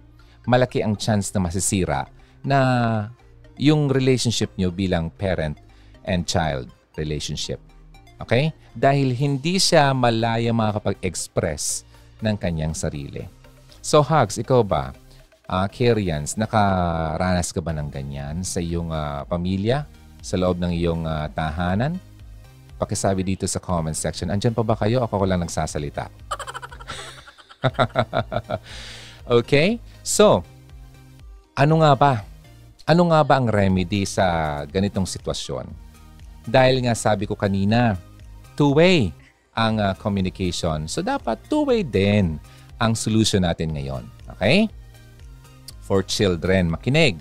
Malaki 0.46 0.86
ang 0.86 0.94
chance 0.94 1.34
na 1.34 1.42
masisira 1.42 2.06
na 2.46 2.58
yung 3.58 3.90
relationship 3.90 4.54
nyo 4.54 4.70
bilang 4.70 5.10
parent 5.18 5.58
and 6.06 6.30
child 6.30 6.70
relationship. 6.94 7.58
Okay? 8.18 8.54
Dahil 8.74 9.14
hindi 9.14 9.58
siya 9.58 9.90
malaya 9.94 10.50
makakapag-express 10.54 11.86
ng 12.22 12.36
kanyang 12.38 12.74
sarili. 12.74 13.26
So 13.84 14.00
Hugs, 14.00 14.40
ikaw 14.40 14.64
ba, 14.64 14.96
uh, 15.48 15.66
Kerians, 15.68 16.40
nakaranas 16.40 17.52
ka 17.52 17.60
ba 17.60 17.76
ng 17.76 17.88
ganyan 17.92 18.40
sa 18.40 18.58
iyong 18.62 18.90
uh, 18.90 19.28
pamilya, 19.28 19.84
sa 20.24 20.40
loob 20.40 20.56
ng 20.56 20.72
iyong 20.72 21.04
uh, 21.04 21.28
tahanan? 21.36 22.00
Pakisabi 22.80 23.22
dito 23.22 23.44
sa 23.44 23.60
comment 23.60 23.94
section. 23.94 24.32
Andyan 24.32 24.56
pa 24.56 24.64
ba 24.64 24.74
kayo? 24.74 25.04
Ako 25.04 25.20
ko 25.20 25.26
lang 25.28 25.44
nagsasalita. 25.44 26.08
okay? 29.40 29.78
So, 30.00 30.40
ano 31.54 31.74
nga 31.84 31.92
ba? 31.94 32.12
Ano 32.84 33.08
nga 33.12 33.20
ba 33.24 33.40
ang 33.40 33.48
remedy 33.48 34.04
sa 34.08 34.60
ganitong 34.68 35.06
sitwasyon? 35.08 35.83
Dahil 36.44 36.84
nga 36.84 36.94
sabi 36.96 37.24
ko 37.24 37.34
kanina, 37.34 37.96
two-way 38.54 39.10
ang 39.56 39.80
uh, 39.80 39.96
communication. 39.96 40.86
So 40.86 41.00
dapat 41.00 41.40
two-way 41.48 41.84
din 41.84 42.36
ang 42.78 42.92
solution 42.92 43.44
natin 43.44 43.72
ngayon. 43.72 44.04
Okay? 44.36 44.68
For 45.84 46.04
children, 46.04 46.72
makinig. 46.72 47.20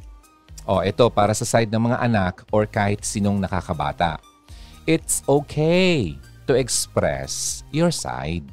O, 0.63 0.79
ito 0.79 1.07
para 1.11 1.35
sa 1.35 1.43
side 1.43 1.67
ng 1.67 1.91
mga 1.91 1.97
anak 1.99 2.47
or 2.51 2.63
kahit 2.63 3.03
sinong 3.03 3.35
nakakabata 3.35 4.15
it's 4.83 5.23
okay 5.27 6.15
to 6.47 6.53
express 6.55 7.63
your 7.71 7.91
side 7.91 8.43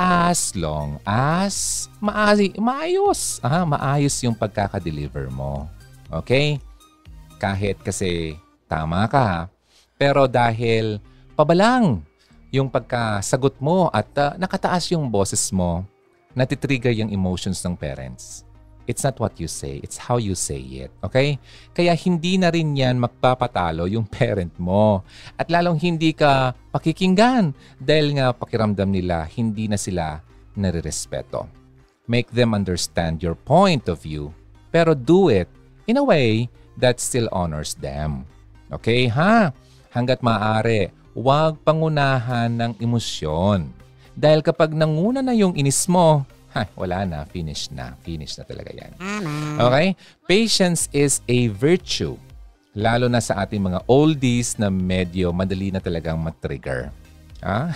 as 0.00 0.56
long 0.56 0.96
as 1.04 1.88
maasi, 2.00 2.56
maayos. 2.56 3.40
Aha, 3.44 3.68
maayos 3.68 4.16
yung 4.24 4.36
pagkaka-deliver 4.36 5.28
mo. 5.28 5.68
Okay? 6.08 6.56
Kahit 7.36 7.80
kasi 7.84 8.36
tama 8.64 9.04
ka, 9.08 9.52
pero 10.00 10.24
dahil 10.24 10.96
pabalang 11.36 12.00
yung 12.48 12.72
pagkasagot 12.72 13.60
mo 13.60 13.92
at 13.92 14.08
uh, 14.16 14.32
nakataas 14.40 14.88
yung 14.96 15.12
boses 15.12 15.52
mo, 15.52 15.84
natitrigger 16.32 16.96
yung 16.96 17.12
emotions 17.12 17.60
ng 17.60 17.76
parents. 17.76 18.48
It's 18.88 19.04
not 19.04 19.20
what 19.20 19.36
you 19.36 19.46
say, 19.46 19.78
it's 19.84 20.00
how 20.00 20.16
you 20.16 20.32
say 20.32 20.58
it. 20.58 20.90
Okay? 21.04 21.36
Kaya 21.76 21.92
hindi 21.92 22.40
na 22.40 22.48
rin 22.48 22.72
yan 22.72 22.96
magpapatalo 22.96 23.84
yung 23.92 24.08
parent 24.18 24.56
mo. 24.56 25.04
At 25.36 25.52
lalong 25.52 25.76
hindi 25.76 26.16
ka 26.16 26.56
pakikinggan 26.72 27.52
dahil 27.76 28.16
nga 28.16 28.32
pakiramdam 28.32 28.88
nila 28.88 29.28
hindi 29.28 29.68
na 29.68 29.76
sila 29.76 30.24
nare-respeto. 30.56 31.44
Make 32.08 32.32
them 32.32 32.56
understand 32.56 33.20
your 33.20 33.36
point 33.36 33.86
of 33.86 34.00
view, 34.00 34.32
pero 34.72 34.96
do 34.96 35.28
it 35.28 35.46
in 35.86 36.00
a 36.00 36.02
way 36.02 36.48
that 36.80 36.98
still 36.98 37.30
honors 37.30 37.76
them. 37.78 38.26
Okay, 38.74 39.06
ha? 39.06 39.54
Hanggat 39.90 40.22
maaari, 40.22 40.94
huwag 41.18 41.58
pangunahan 41.66 42.46
ng 42.46 42.72
emosyon. 42.78 43.74
Dahil 44.14 44.38
kapag 44.38 44.70
nanguna 44.70 45.18
na 45.18 45.34
yung 45.34 45.58
inis 45.58 45.90
mo, 45.90 46.22
ha, 46.54 46.62
wala 46.78 47.02
na, 47.02 47.18
finish 47.26 47.74
na. 47.74 47.98
Finish 48.06 48.38
na 48.38 48.46
talaga 48.46 48.70
yan. 48.70 48.94
Okay? 49.58 49.86
Patience 50.30 50.86
is 50.94 51.22
a 51.26 51.50
virtue. 51.50 52.14
Lalo 52.70 53.10
na 53.10 53.18
sa 53.18 53.42
ating 53.42 53.58
mga 53.58 53.82
oldies 53.90 54.54
na 54.62 54.70
medyo 54.70 55.34
madali 55.34 55.74
na 55.74 55.82
talagang 55.82 56.22
matrigger. 56.22 56.94
Ha? 57.42 57.74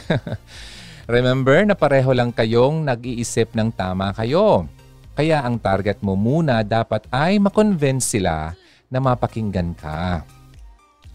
Remember 1.10 1.66
na 1.66 1.74
pareho 1.74 2.14
lang 2.14 2.30
kayong 2.30 2.86
nag-iisip 2.86 3.58
ng 3.58 3.74
tama 3.74 4.14
kayo. 4.14 4.70
Kaya 5.18 5.42
ang 5.42 5.58
target 5.58 5.98
mo 5.98 6.14
muna 6.14 6.62
dapat 6.62 7.10
ay 7.10 7.42
makonvince 7.42 8.18
sila 8.18 8.54
na 8.86 8.98
mapakinggan 9.02 9.74
ka. 9.74 10.22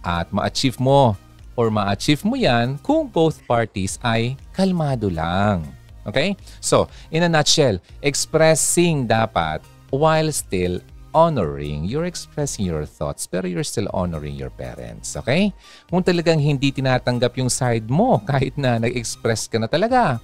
At 0.03 0.31
ma-achieve 0.31 0.79
mo 0.79 1.15
or 1.59 1.67
ma-achieve 1.67 2.23
mo 2.23 2.39
yan 2.39 2.79
kung 2.79 3.11
both 3.11 3.43
parties 3.43 3.99
ay 3.99 4.39
kalmado 4.55 5.11
lang. 5.11 5.67
Okay? 6.07 6.39
So, 6.63 6.87
in 7.11 7.27
a 7.27 7.29
nutshell, 7.29 7.83
expressing 7.99 9.05
dapat 9.05 9.59
while 9.91 10.31
still 10.31 10.79
honoring. 11.13 11.85
You're 11.89 12.05
expressing 12.05 12.65
your 12.65 12.85
thoughts 12.85 13.25
pero 13.25 13.49
you're 13.49 13.65
still 13.65 13.89
honoring 13.91 14.37
your 14.37 14.53
parents. 14.53 15.17
Okay? 15.17 15.53
Kung 15.89 16.05
talagang 16.05 16.39
hindi 16.39 16.71
tinatanggap 16.71 17.33
yung 17.37 17.49
side 17.49 17.87
mo 17.89 18.21
kahit 18.29 18.55
na 18.55 18.77
nag-express 18.77 19.49
ka 19.49 19.57
na 19.59 19.67
talaga. 19.67 20.21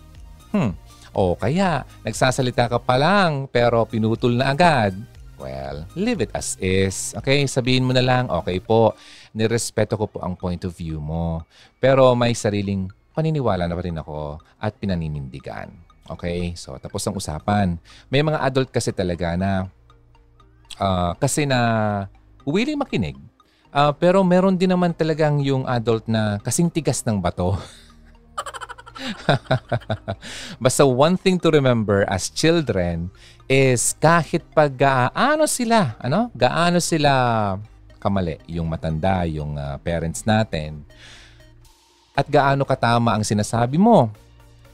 Hmm. 0.53 0.77
O 1.15 1.35
kaya, 1.35 1.87
nagsasalita 2.03 2.67
ka 2.67 2.79
pa 2.79 2.99
lang 2.99 3.47
pero 3.47 3.87
pinutol 3.87 4.35
na 4.35 4.51
agad. 4.51 4.95
Well, 5.35 5.83
leave 5.99 6.23
it 6.23 6.31
as 6.31 6.55
is. 6.63 7.11
Okay? 7.19 7.43
Sabihin 7.47 7.83
mo 7.83 7.91
na 7.91 8.03
lang, 8.03 8.31
okay 8.31 8.59
po, 8.63 8.95
nirespeto 9.35 9.99
ko 9.99 10.07
po 10.07 10.23
ang 10.23 10.39
point 10.39 10.63
of 10.63 10.71
view 10.71 11.03
mo. 11.03 11.43
Pero 11.83 12.15
may 12.15 12.31
sariling 12.31 12.87
paniniwala 13.11 13.67
na 13.67 13.75
pa 13.75 13.83
rin 13.83 13.99
ako 13.99 14.39
at 14.57 14.71
pinaninindigan. 14.79 15.67
Okay? 16.07 16.55
So, 16.55 16.79
tapos 16.79 17.03
ang 17.03 17.19
usapan. 17.19 17.75
May 18.07 18.23
mga 18.23 18.39
adult 18.39 18.71
kasi 18.71 18.95
talaga 18.95 19.35
na 19.35 19.67
uh, 20.79 21.11
kasi 21.19 21.43
na 21.43 21.59
willing 22.47 22.79
makinig. 22.79 23.19
Uh, 23.75 23.91
pero 23.91 24.23
meron 24.23 24.55
din 24.55 24.71
naman 24.71 24.95
talagang 24.95 25.43
yung 25.43 25.67
adult 25.67 26.07
na 26.07 26.39
kasing 26.39 26.71
tigas 26.71 27.03
ng 27.03 27.19
bato. 27.19 27.59
Basta 30.63 30.87
one 30.87 31.19
thing 31.19 31.35
to 31.35 31.51
remember 31.51 32.07
as 32.07 32.31
children 32.31 33.11
is 33.51 33.91
kahit 33.99 34.47
pag 34.55 34.71
gaano 34.79 35.43
sila, 35.43 35.99
ano? 35.99 36.31
Gaano 36.31 36.79
sila 36.79 37.11
kamali, 38.05 38.37
yung 38.45 38.69
matanda, 38.69 39.25
yung 39.25 39.57
uh, 39.57 39.81
parents 39.81 40.21
natin, 40.21 40.85
at 42.13 42.29
gaano 42.29 42.61
katama 42.63 43.17
ang 43.17 43.25
sinasabi 43.25 43.81
mo. 43.81 44.13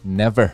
Never. 0.03 0.51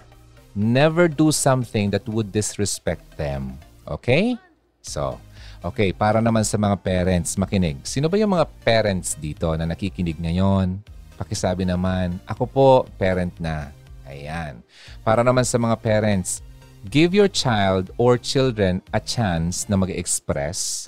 Never 0.54 1.10
do 1.10 1.34
something 1.34 1.90
that 1.90 2.06
would 2.06 2.30
disrespect 2.30 3.04
them. 3.18 3.58
Okay? 3.84 4.38
So, 4.86 5.20
okay, 5.66 5.92
para 5.92 6.22
naman 6.22 6.46
sa 6.46 6.56
mga 6.56 6.80
parents, 6.80 7.36
makinig. 7.36 7.82
Sino 7.84 8.08
ba 8.08 8.16
yung 8.16 8.38
mga 8.38 8.48
parents 8.63 9.20
dito 9.20 9.52
na 9.58 9.68
nakikinig 9.68 10.16
ngayon? 10.16 10.80
Pakisabi 11.20 11.66
naman, 11.66 12.22
ako 12.30 12.44
po, 12.46 12.70
parent 12.96 13.34
na. 13.42 13.74
Ayan. 14.08 14.63
Para 15.04 15.26
naman 15.26 15.44
sa 15.44 15.60
mga 15.60 15.76
parents, 15.84 16.40
give 16.88 17.12
your 17.12 17.28
child 17.28 17.92
or 18.00 18.16
children 18.16 18.80
a 18.96 19.02
chance 19.04 19.68
na 19.68 19.76
mag-express, 19.76 20.88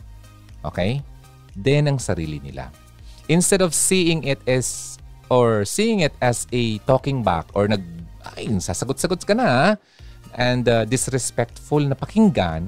okay? 0.64 1.04
Then 1.60 1.92
ang 1.92 2.00
sarili 2.00 2.40
nila. 2.40 2.72
Instead 3.28 3.62
of 3.62 3.76
seeing 3.76 4.26
it 4.26 4.40
as 4.48 4.98
or 5.30 5.68
seeing 5.68 6.02
it 6.02 6.16
as 6.24 6.50
a 6.56 6.80
talking 6.90 7.22
back 7.22 7.46
or 7.54 7.70
nag 7.70 7.84
ay, 8.36 8.50
sasagot-sagot 8.60 9.24
ka 9.24 9.36
na 9.38 9.76
and 10.36 10.68
uh, 10.68 10.84
disrespectful 10.86 11.80
na 11.82 11.96
pakinggan, 11.96 12.68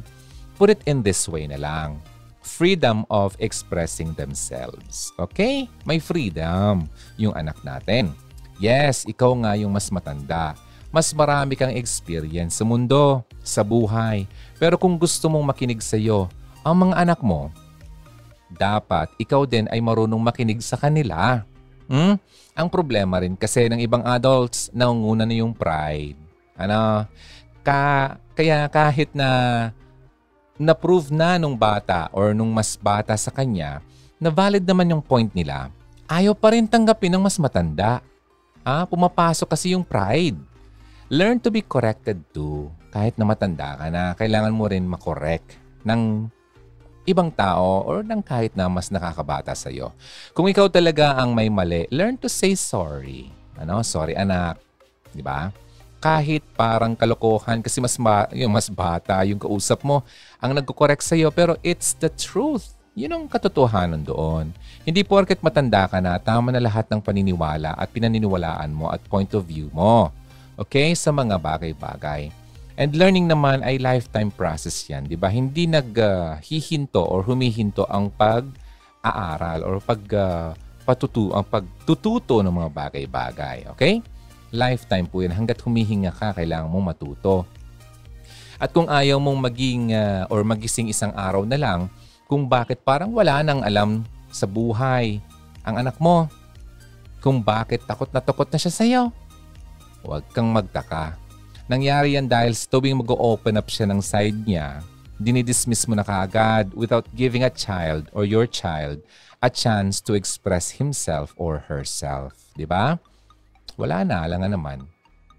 put 0.55 0.71
it 0.71 0.81
in 0.87 1.03
this 1.03 1.27
way 1.27 1.47
na 1.47 1.59
lang. 1.59 1.99
Freedom 2.41 3.05
of 3.13 3.37
expressing 3.37 4.13
themselves. 4.17 5.13
Okay? 5.21 5.69
May 5.85 6.01
freedom 6.01 6.89
yung 7.17 7.37
anak 7.37 7.61
natin. 7.61 8.13
Yes, 8.61 9.05
ikaw 9.05 9.33
nga 9.45 9.53
yung 9.57 9.73
mas 9.73 9.89
matanda. 9.93 10.57
Mas 10.91 11.09
marami 11.15 11.55
kang 11.55 11.73
experience 11.73 12.59
sa 12.59 12.65
mundo, 12.65 13.23
sa 13.41 13.61
buhay. 13.63 14.27
Pero 14.59 14.75
kung 14.77 14.99
gusto 14.99 15.29
mong 15.31 15.53
makinig 15.53 15.81
sa 15.81 15.97
iyo, 15.97 16.27
ang 16.61 16.89
mga 16.89 16.95
anak 16.99 17.19
mo, 17.25 17.49
dapat 18.55 19.11
ikaw 19.17 19.47
din 19.47 19.67
ay 19.71 19.79
marunong 19.79 20.19
makinig 20.19 20.59
sa 20.63 20.75
kanila. 20.75 21.43
Hmm? 21.91 22.15
Ang 22.55 22.67
problema 22.67 23.19
rin 23.19 23.35
kasi 23.35 23.67
ng 23.67 23.79
ibang 23.83 24.03
adults, 24.03 24.71
naunguna 24.71 25.27
na 25.27 25.35
yung 25.35 25.55
pride. 25.55 26.19
Ano? 26.55 27.07
Ka, 27.63 28.15
kaya 28.35 28.67
kahit 28.71 29.11
na 29.15 29.29
na-prove 30.61 31.09
na 31.09 31.41
nung 31.41 31.57
bata 31.57 32.07
or 32.13 32.37
nung 32.37 32.53
mas 32.53 32.77
bata 32.77 33.17
sa 33.17 33.33
kanya 33.33 33.81
na 34.21 34.29
valid 34.29 34.61
naman 34.61 34.93
yung 34.93 35.01
point 35.01 35.33
nila, 35.33 35.73
ayaw 36.05 36.37
pa 36.37 36.53
rin 36.53 36.69
tanggapin 36.69 37.09
ng 37.17 37.23
mas 37.23 37.41
matanda. 37.41 38.05
Ah, 38.61 38.85
pumapasok 38.85 39.49
kasi 39.49 39.73
yung 39.73 39.81
pride. 39.81 40.37
Learn 41.09 41.41
to 41.41 41.49
be 41.49 41.65
corrected 41.65 42.21
too. 42.29 42.69
Kahit 42.93 43.17
na 43.17 43.25
matanda 43.25 43.73
ka 43.79 43.89
na, 43.89 44.13
kailangan 44.13 44.53
mo 44.53 44.69
rin 44.69 44.85
makorek 44.85 45.41
ng 45.81 46.29
ibang 47.05 47.33
tao 47.33 47.81
or 47.85 48.05
ng 48.05 48.21
kahit 48.21 48.53
na 48.53 48.69
mas 48.69 48.93
nakakabata 48.93 49.53
sa 49.57 49.73
iyo. 49.73 49.89
Kung 50.37 50.45
ikaw 50.45 50.69
talaga 50.69 51.17
ang 51.17 51.33
may 51.33 51.49
mali, 51.49 51.89
learn 51.89 52.17
to 52.17 52.29
say 52.29 52.53
sorry. 52.53 53.33
Ano? 53.57 53.81
Sorry 53.81 54.13
anak. 54.13 54.61
'Di 55.13 55.23
ba? 55.25 55.49
Kahit 56.01 56.41
parang 56.57 56.97
kalokohan 56.97 57.61
kasi 57.61 57.77
mas 57.77 57.93
ma- 58.01 58.29
yung 58.33 58.49
mas 58.49 58.65
bata 58.73 59.21
yung 59.21 59.37
kausap 59.37 59.85
mo 59.85 60.01
ang 60.41 60.57
nagko-correct 60.57 61.05
sa 61.05 61.13
iyo 61.13 61.29
pero 61.29 61.57
it's 61.61 61.93
the 62.01 62.09
truth. 62.09 62.73
Yun 62.97 63.15
ang 63.15 63.23
katotohanan 63.29 64.03
doon. 64.03 64.51
Hindi 64.83 65.05
porket 65.07 65.39
matanda 65.39 65.87
ka 65.87 66.03
na, 66.03 66.19
tama 66.19 66.51
na 66.51 66.59
lahat 66.59 66.91
ng 66.91 66.99
paniniwala 66.99 67.77
at 67.77 67.87
pinaniniwalaan 67.93 68.73
mo 68.73 68.91
at 68.91 68.99
point 69.07 69.31
of 69.31 69.47
view 69.47 69.71
mo. 69.71 70.11
Okay? 70.59 70.91
Sa 70.97 71.13
mga 71.15 71.39
bagay-bagay. 71.39 72.40
And 72.81 72.97
learning 72.97 73.29
naman 73.29 73.61
ay 73.61 73.77
lifetime 73.77 74.33
process 74.33 74.89
yan, 74.89 75.05
di 75.05 75.13
ba? 75.13 75.29
Hindi 75.29 75.69
naghihinto 75.69 76.97
or 76.97 77.21
humihinto 77.21 77.85
ang 77.85 78.09
pag-aaral 78.09 79.61
or 79.61 79.77
pag 79.77 80.01
uh, 80.17 80.49
patutu 80.81 81.29
ang 81.29 81.45
pagtututo 81.45 82.41
ng 82.41 82.49
mga 82.49 82.69
bagay-bagay. 82.73 83.69
Okay? 83.77 84.01
Lifetime 84.49 85.05
po 85.05 85.21
yan. 85.21 85.29
Hanggat 85.29 85.61
humihinga 85.61 86.09
ka, 86.09 86.33
kailangan 86.33 86.73
mong 86.73 86.97
matuto. 86.97 87.45
At 88.57 88.73
kung 88.73 88.89
ayaw 88.89 89.21
mong 89.21 89.53
maging 89.53 89.93
uh, 89.93 90.25
or 90.33 90.41
magising 90.41 90.89
isang 90.89 91.13
araw 91.13 91.45
na 91.45 91.61
lang, 91.61 91.85
kung 92.25 92.49
bakit 92.49 92.81
parang 92.81 93.13
wala 93.13 93.45
nang 93.45 93.61
alam 93.61 94.01
sa 94.33 94.49
buhay 94.49 95.21
ang 95.61 95.77
anak 95.77 96.01
mo, 96.01 96.25
kung 97.21 97.45
bakit 97.45 97.85
takot 97.85 98.09
na 98.09 98.25
takot 98.25 98.49
na 98.49 98.57
siya 98.57 98.73
sa'yo, 98.73 99.03
huwag 100.01 100.25
kang 100.33 100.49
magtaka. 100.49 101.20
Nangyari 101.71 102.19
yan 102.19 102.27
dahil 102.27 102.51
tuwing 102.51 102.99
mag-open 102.99 103.55
up 103.55 103.71
siya 103.71 103.87
ng 103.87 104.03
side 104.03 104.35
niya, 104.43 104.83
dinidismiss 105.15 105.87
mo 105.87 105.95
na 105.95 106.03
kaagad 106.03 106.67
without 106.75 107.07
giving 107.15 107.47
a 107.47 107.53
child 107.53 108.11
or 108.11 108.27
your 108.27 108.43
child 108.43 108.99
a 109.39 109.47
chance 109.47 110.03
to 110.03 110.11
express 110.11 110.75
himself 110.75 111.31
or 111.39 111.63
herself. 111.71 112.35
Di 112.59 112.67
ba? 112.67 112.99
Wala 113.79 114.03
na, 114.03 114.27
alam 114.27 114.43
nga 114.43 114.51
naman. 114.51 114.83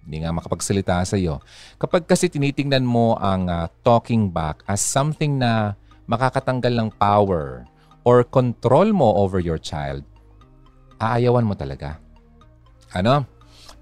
Hindi 0.09 0.25
nga 0.25 0.33
makapagsalita 0.33 1.05
sa 1.05 1.21
iyo. 1.21 1.45
Kapag 1.77 2.09
kasi 2.09 2.33
tinitingnan 2.33 2.89
mo 2.89 3.13
ang 3.21 3.53
uh, 3.53 3.69
talking 3.85 4.33
back 4.33 4.65
as 4.65 4.81
something 4.81 5.37
na 5.37 5.77
makakatanggal 6.09 6.73
ng 6.73 6.89
power 6.97 7.69
or 8.09 8.25
control 8.25 8.89
mo 8.89 9.21
over 9.21 9.37
your 9.37 9.61
child, 9.61 10.01
aayawan 10.97 11.45
mo 11.45 11.53
talaga. 11.53 12.01
Ano? 12.97 13.29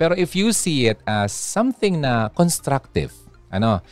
Pero 0.00 0.16
if 0.16 0.32
you 0.32 0.48
see 0.56 0.88
it 0.88 0.96
as 1.04 1.28
something 1.28 2.00
na 2.00 2.32
constructive, 2.32 3.12
ano, 3.52 3.84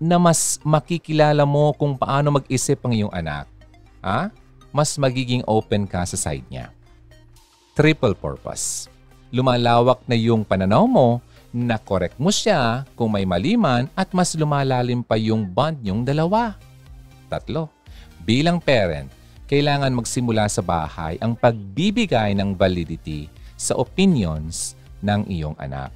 na 0.00 0.16
mas 0.16 0.56
makikilala 0.64 1.44
mo 1.44 1.76
kung 1.76 1.92
paano 1.92 2.40
mag-isip 2.40 2.80
ang 2.80 2.96
iyong 2.96 3.12
anak, 3.12 3.44
ha? 4.00 4.32
mas 4.72 4.96
magiging 4.96 5.44
open 5.44 5.84
ka 5.84 6.08
sa 6.08 6.16
side 6.16 6.48
niya. 6.48 6.72
Triple 7.76 8.16
purpose. 8.16 8.88
Lumalawak 9.28 10.00
na 10.08 10.16
yung 10.16 10.40
pananaw 10.40 10.88
mo 10.88 11.20
na 11.52 11.76
correct 11.76 12.16
mo 12.16 12.32
siya 12.32 12.88
kung 12.96 13.12
may 13.12 13.28
maliman 13.28 13.92
at 13.92 14.08
mas 14.16 14.32
lumalalim 14.32 15.04
pa 15.04 15.20
yung 15.20 15.44
bond 15.44 15.84
niyong 15.84 16.00
dalawa. 16.08 16.56
Tatlo, 17.28 17.68
bilang 18.24 18.56
parent, 18.56 19.12
kailangan 19.52 19.92
magsimula 19.92 20.48
sa 20.48 20.64
bahay 20.64 21.20
ang 21.20 21.36
pagbibigay 21.36 22.32
ng 22.32 22.56
validity 22.56 23.28
sa 23.60 23.76
opinions 23.76 24.80
ng 25.02 25.28
iyong 25.28 25.58
anak. 25.58 25.90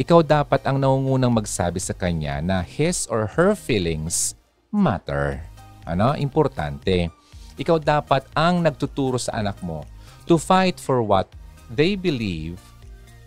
Ikaw 0.00 0.24
dapat 0.24 0.64
ang 0.64 0.80
naungunang 0.80 1.30
magsabi 1.30 1.78
sa 1.78 1.92
kanya 1.92 2.40
na 2.40 2.64
his 2.64 3.04
or 3.12 3.28
her 3.36 3.52
feelings 3.52 4.34
matter. 4.72 5.42
Ano? 5.84 6.14
Importante. 6.16 7.12
Ikaw 7.58 7.76
dapat 7.82 8.22
ang 8.32 8.62
nagtuturo 8.62 9.18
sa 9.18 9.38
anak 9.38 9.58
mo 9.60 9.82
to 10.30 10.38
fight 10.38 10.78
for 10.78 11.02
what 11.02 11.26
they 11.66 11.98
believe 11.98 12.60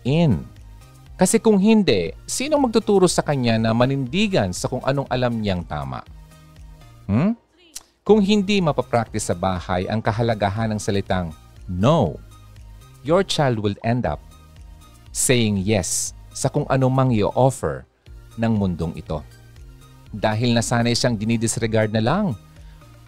in. 0.08 0.42
Kasi 1.20 1.36
kung 1.36 1.60
hindi, 1.60 2.16
sino 2.24 2.56
magtuturo 2.56 3.04
sa 3.06 3.20
kanya 3.20 3.60
na 3.60 3.70
manindigan 3.76 4.50
sa 4.50 4.66
kung 4.66 4.80
anong 4.82 5.06
alam 5.12 5.38
niyang 5.38 5.62
tama? 5.62 6.00
Hmm? 7.06 7.36
Kung 8.02 8.18
hindi 8.18 8.58
mapapractice 8.58 9.30
sa 9.30 9.36
bahay 9.36 9.86
ang 9.86 10.02
kahalagahan 10.02 10.72
ng 10.74 10.80
salitang 10.80 11.30
no, 11.68 12.18
your 13.04 13.22
child 13.22 13.60
will 13.60 13.76
end 13.86 14.08
up 14.08 14.18
saying 15.12 15.60
yes 15.60 16.16
sa 16.32 16.48
kung 16.48 16.64
ano 16.66 16.88
mang 16.88 17.12
i-offer 17.12 17.84
ng 18.40 18.52
mundong 18.56 18.96
ito. 18.96 19.20
Dahil 20.12 20.56
nasanay 20.56 20.96
siyang 20.96 21.16
dinidisregard 21.16 21.92
na 21.92 22.00
lang 22.00 22.26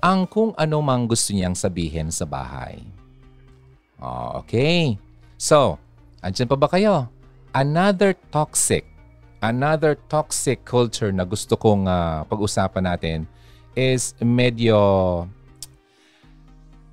ang 0.05 0.29
kung 0.29 0.53
ano 0.61 0.85
mang 0.85 1.09
gusto 1.09 1.33
niyang 1.33 1.57
sabihin 1.57 2.13
sa 2.13 2.29
bahay. 2.29 2.85
Oh, 4.05 4.45
okay. 4.45 5.01
So, 5.41 5.81
andyan 6.21 6.49
pa 6.49 6.61
ba 6.61 6.69
kayo? 6.69 7.09
Another 7.57 8.13
toxic, 8.29 8.85
another 9.41 9.97
toxic 10.13 10.61
culture 10.69 11.09
na 11.09 11.25
gusto 11.25 11.57
kong 11.57 11.89
uh, 11.89 12.29
pag-usapan 12.29 12.85
natin 12.85 13.19
is 13.73 14.13
medyo 14.21 14.77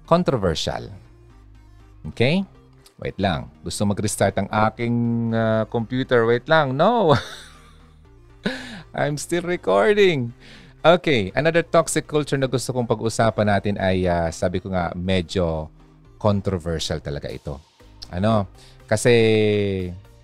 controversial. 0.08 0.88
Okay? 2.08 2.48
Wait 3.02 3.18
lang. 3.18 3.50
Gusto 3.66 3.82
mag-restart 3.90 4.38
ang 4.38 4.50
aking 4.70 4.96
uh, 5.34 5.66
computer. 5.74 6.22
Wait 6.30 6.46
lang. 6.46 6.78
No! 6.78 7.18
I'm 8.94 9.18
still 9.18 9.42
recording. 9.42 10.30
Okay, 10.86 11.34
another 11.34 11.66
toxic 11.66 12.06
culture 12.06 12.38
na 12.38 12.46
gusto 12.46 12.70
kong 12.70 12.86
pag-usapan 12.86 13.48
natin 13.50 13.76
ay 13.82 14.06
uh, 14.06 14.30
sabi 14.30 14.62
ko 14.62 14.70
nga 14.70 14.94
medyo 14.94 15.70
controversial 16.22 17.02
talaga 17.02 17.26
ito. 17.30 17.58
Ano? 18.14 18.46
Kasi 18.86 19.14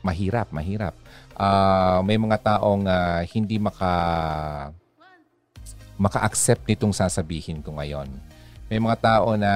mahirap, 0.06 0.54
mahirap. 0.54 0.94
Uh, 1.34 2.06
may 2.06 2.22
mga 2.22 2.38
taong 2.46 2.86
uh, 2.86 3.26
hindi 3.26 3.58
maka 3.58 3.90
maka-accept 5.98 6.70
nitong 6.70 6.94
sasabihin 6.94 7.66
ko 7.66 7.74
ngayon. 7.74 8.06
May 8.68 8.84
mga 8.84 8.98
tao 9.00 9.40
na 9.40 9.54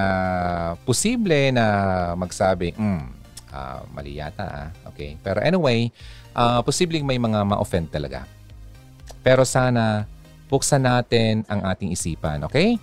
posible 0.87 1.51
na 1.51 1.65
magsabi, 2.15 2.71
hmm, 2.71 3.03
uh, 3.51 3.79
mali 3.91 4.17
yata 4.17 4.47
ah. 4.47 4.69
Okay. 4.91 5.19
Pero 5.19 5.43
anyway, 5.43 5.91
uh, 6.31 6.63
posibleng 6.63 7.03
may 7.03 7.19
mga 7.19 7.43
ma-offend 7.43 7.91
talaga. 7.91 8.23
Pero 9.19 9.43
sana 9.43 10.07
buksan 10.47 10.83
natin 10.83 11.47
ang 11.47 11.63
ating 11.63 11.91
isipan, 11.95 12.43
okay? 12.43 12.75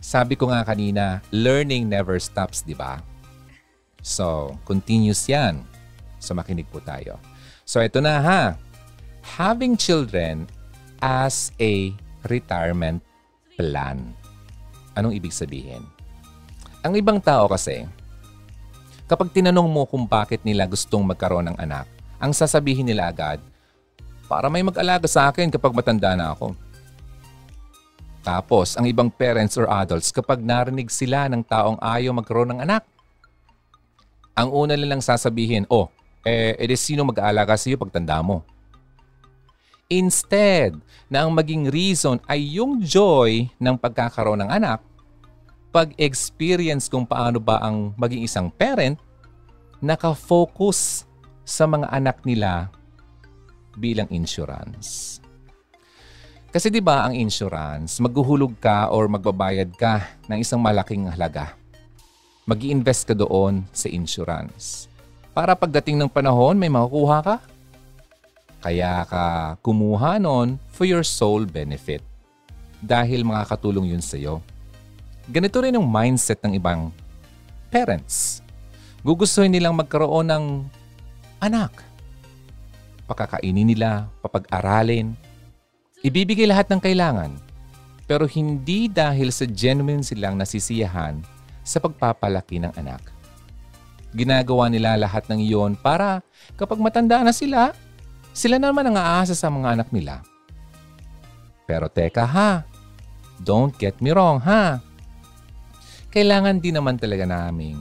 Sabi 0.00 0.34
ko 0.34 0.48
nga 0.48 0.64
kanina, 0.64 1.20
learning 1.30 1.86
never 1.86 2.16
stops, 2.16 2.64
di 2.64 2.72
ba? 2.72 2.98
So, 4.00 4.56
continuous 4.64 5.28
yan. 5.28 5.60
So, 6.16 6.32
makinig 6.32 6.66
po 6.72 6.80
tayo. 6.80 7.20
So, 7.68 7.84
ito 7.84 8.00
na 8.00 8.18
ha. 8.18 8.42
Having 9.36 9.76
children 9.76 10.48
as 11.04 11.52
a 11.60 11.92
retirement 12.26 13.04
plan. 13.60 14.16
Anong 14.94 15.14
ibig 15.14 15.34
sabihin? 15.34 15.86
Ang 16.80 16.96
ibang 16.96 17.20
tao 17.20 17.46
kasi, 17.46 17.84
kapag 19.04 19.30
tinanong 19.30 19.68
mo 19.68 19.84
kung 19.84 20.08
bakit 20.08 20.40
nila 20.42 20.64
gustong 20.64 21.04
magkaroon 21.04 21.52
ng 21.52 21.58
anak, 21.60 21.86
ang 22.16 22.32
sasabihin 22.32 22.88
nila 22.88 23.12
agad, 23.12 23.38
para 24.30 24.46
may 24.46 24.62
mag-alaga 24.62 25.10
sa 25.10 25.26
akin 25.26 25.50
kapag 25.50 25.74
matanda 25.74 26.14
na 26.14 26.30
ako. 26.30 26.54
Tapos, 28.22 28.78
ang 28.78 28.86
ibang 28.86 29.10
parents 29.10 29.58
or 29.58 29.66
adults, 29.66 30.14
kapag 30.14 30.38
narinig 30.38 30.86
sila 30.92 31.26
ng 31.26 31.42
taong 31.42 31.80
ayaw 31.82 32.14
magkaroon 32.14 32.54
ng 32.54 32.60
anak, 32.62 32.86
ang 34.36 34.54
una 34.54 34.78
nilang 34.78 35.02
sasabihin, 35.02 35.66
oh, 35.66 35.90
eh, 36.22 36.54
edi 36.60 36.76
sino 36.76 37.02
mag-aalaga 37.02 37.56
sa 37.56 37.66
iyo 37.72 37.80
pag 37.80 37.90
tanda 37.90 38.20
mo? 38.20 38.44
Instead 39.90 40.78
na 41.10 41.26
ang 41.26 41.34
maging 41.34 41.66
reason 41.66 42.22
ay 42.30 42.38
yung 42.62 42.78
joy 42.78 43.50
ng 43.58 43.74
pagkakaroon 43.74 44.38
ng 44.46 44.50
anak, 44.54 44.78
pag-experience 45.74 46.86
kung 46.86 47.02
paano 47.02 47.42
ba 47.42 47.58
ang 47.58 47.90
maging 47.98 48.22
isang 48.22 48.54
parent, 48.54 48.94
nakafocus 49.82 51.10
sa 51.42 51.66
mga 51.66 51.90
anak 51.90 52.22
nila 52.22 52.70
bilang 53.74 54.06
insurance. 54.14 55.18
Kasi 56.54 56.70
'di 56.70 56.78
ba 56.78 57.10
ang 57.10 57.14
insurance, 57.18 57.98
maghuhulog 57.98 58.62
ka 58.62 58.94
or 58.94 59.10
magbabayad 59.10 59.74
ka 59.74 60.06
ng 60.30 60.38
isang 60.38 60.62
malaking 60.62 61.10
halaga. 61.10 61.58
Mag-iinvest 62.46 63.10
ka 63.10 63.14
doon 63.18 63.66
sa 63.74 63.90
insurance. 63.90 64.86
Para 65.34 65.58
pagdating 65.58 65.98
ng 65.98 66.10
panahon, 66.10 66.54
may 66.54 66.70
makukuha 66.70 67.18
ka 67.26 67.36
kaya 68.60 69.08
ka 69.08 69.56
kumuha 69.64 70.20
nun 70.20 70.60
for 70.68 70.84
your 70.84 71.04
soul 71.04 71.48
benefit. 71.48 72.04
Dahil 72.80 73.24
makakatulong 73.24 73.92
yun 73.92 74.04
sa'yo. 74.04 74.44
Ganito 75.28 75.60
rin 75.64 75.76
ang 75.76 75.84
mindset 75.84 76.40
ng 76.44 76.56
ibang 76.60 76.92
parents. 77.72 78.44
Gugustuhin 79.00 79.52
nilang 79.52 79.76
magkaroon 79.76 80.28
ng 80.28 80.44
anak. 81.40 81.72
Pakakainin 83.08 83.64
nila, 83.64 84.08
papag-aralin. 84.20 85.16
Ibibigay 86.04 86.44
lahat 86.44 86.68
ng 86.68 86.80
kailangan. 86.80 87.32
Pero 88.04 88.28
hindi 88.28 88.90
dahil 88.92 89.32
sa 89.32 89.48
genuine 89.48 90.04
silang 90.04 90.36
nasisiyahan 90.36 91.20
sa 91.64 91.78
pagpapalaki 91.80 92.60
ng 92.60 92.72
anak. 92.76 93.00
Ginagawa 94.10 94.66
nila 94.66 94.98
lahat 94.98 95.30
ng 95.30 95.38
iyon 95.38 95.78
para 95.78 96.18
kapag 96.58 96.82
matanda 96.82 97.22
na 97.22 97.30
sila, 97.30 97.70
sila 98.34 98.56
naman 98.58 98.86
ang 98.86 98.96
aasa 98.98 99.34
sa 99.34 99.48
mga 99.50 99.78
anak 99.78 99.88
nila. 99.94 100.24
Pero 101.68 101.86
teka 101.86 102.26
ha, 102.26 102.64
don't 103.40 103.74
get 103.78 103.98
me 104.02 104.10
wrong 104.10 104.42
ha. 104.42 104.82
kailangan 106.10 106.58
din 106.58 106.74
naman 106.74 106.98
talaga 106.98 107.22
namin 107.22 107.78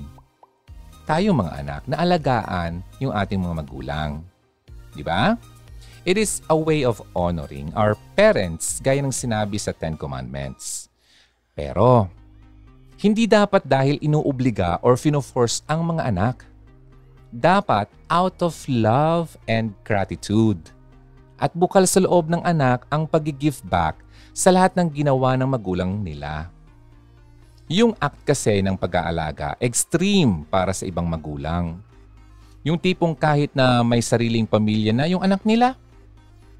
tayong 1.10 1.42
mga 1.42 1.54
anak 1.66 1.82
na 1.90 1.98
alagaan 1.98 2.86
yung 3.02 3.10
ating 3.10 3.42
mga 3.42 3.66
magulang. 3.66 4.22
Di 4.94 5.02
ba? 5.02 5.34
It 6.06 6.22
is 6.22 6.46
a 6.46 6.54
way 6.54 6.86
of 6.86 7.02
honoring 7.18 7.74
our 7.74 7.98
parents 8.14 8.78
gaya 8.78 9.02
ng 9.02 9.10
sinabi 9.10 9.58
sa 9.58 9.74
Ten 9.74 9.98
Commandments. 9.98 10.86
Pero, 11.58 12.06
hindi 13.02 13.26
dapat 13.26 13.66
dahil 13.66 13.98
inuobliga 14.06 14.78
or 14.86 14.96
fino-force 14.96 15.66
ang 15.66 15.82
mga 15.90 16.14
anak. 16.14 16.49
Dapat 17.30 17.86
out 18.10 18.42
of 18.42 18.58
love 18.66 19.38
and 19.46 19.78
gratitude. 19.86 20.74
At 21.38 21.54
bukal 21.54 21.86
sa 21.86 22.02
loob 22.02 22.26
ng 22.26 22.42
anak 22.42 22.90
ang 22.90 23.06
pag-give 23.06 23.62
back 23.70 24.02
sa 24.34 24.50
lahat 24.50 24.74
ng 24.74 24.90
ginawa 24.90 25.38
ng 25.38 25.46
magulang 25.46 26.02
nila. 26.02 26.50
Yung 27.70 27.94
act 28.02 28.26
kasi 28.26 28.66
ng 28.66 28.74
pag-aalaga, 28.74 29.54
extreme 29.62 30.42
para 30.50 30.74
sa 30.74 30.90
ibang 30.90 31.06
magulang. 31.06 31.78
Yung 32.66 32.82
tipong 32.82 33.14
kahit 33.14 33.54
na 33.54 33.86
may 33.86 34.02
sariling 34.02 34.50
pamilya 34.50 34.90
na 34.90 35.06
yung 35.06 35.22
anak 35.22 35.46
nila, 35.46 35.78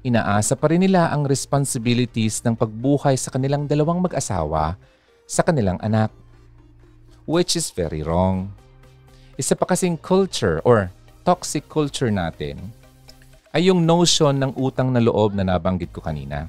inaasa 0.06 0.54
pa 0.54 0.70
rin 0.70 0.86
nila 0.86 1.10
ang 1.10 1.26
responsibilities 1.26 2.38
ng 2.46 2.54
pagbuhay 2.54 3.18
sa 3.18 3.34
kanilang 3.34 3.66
dalawang 3.66 3.98
mag-asawa 3.98 4.78
sa 5.26 5.42
kanilang 5.42 5.82
anak. 5.82 6.14
Which 7.26 7.58
is 7.58 7.74
very 7.74 8.06
wrong. 8.06 8.59
Isa 9.40 9.56
pa 9.56 9.64
kasing 9.64 9.96
culture 9.96 10.60
or 10.68 10.92
toxic 11.24 11.64
culture 11.64 12.12
natin 12.12 12.60
ay 13.56 13.72
yung 13.72 13.88
notion 13.88 14.36
ng 14.36 14.52
utang 14.52 14.92
na 14.92 15.00
loob 15.00 15.32
na 15.32 15.48
nabanggit 15.48 15.88
ko 15.96 16.04
kanina. 16.04 16.44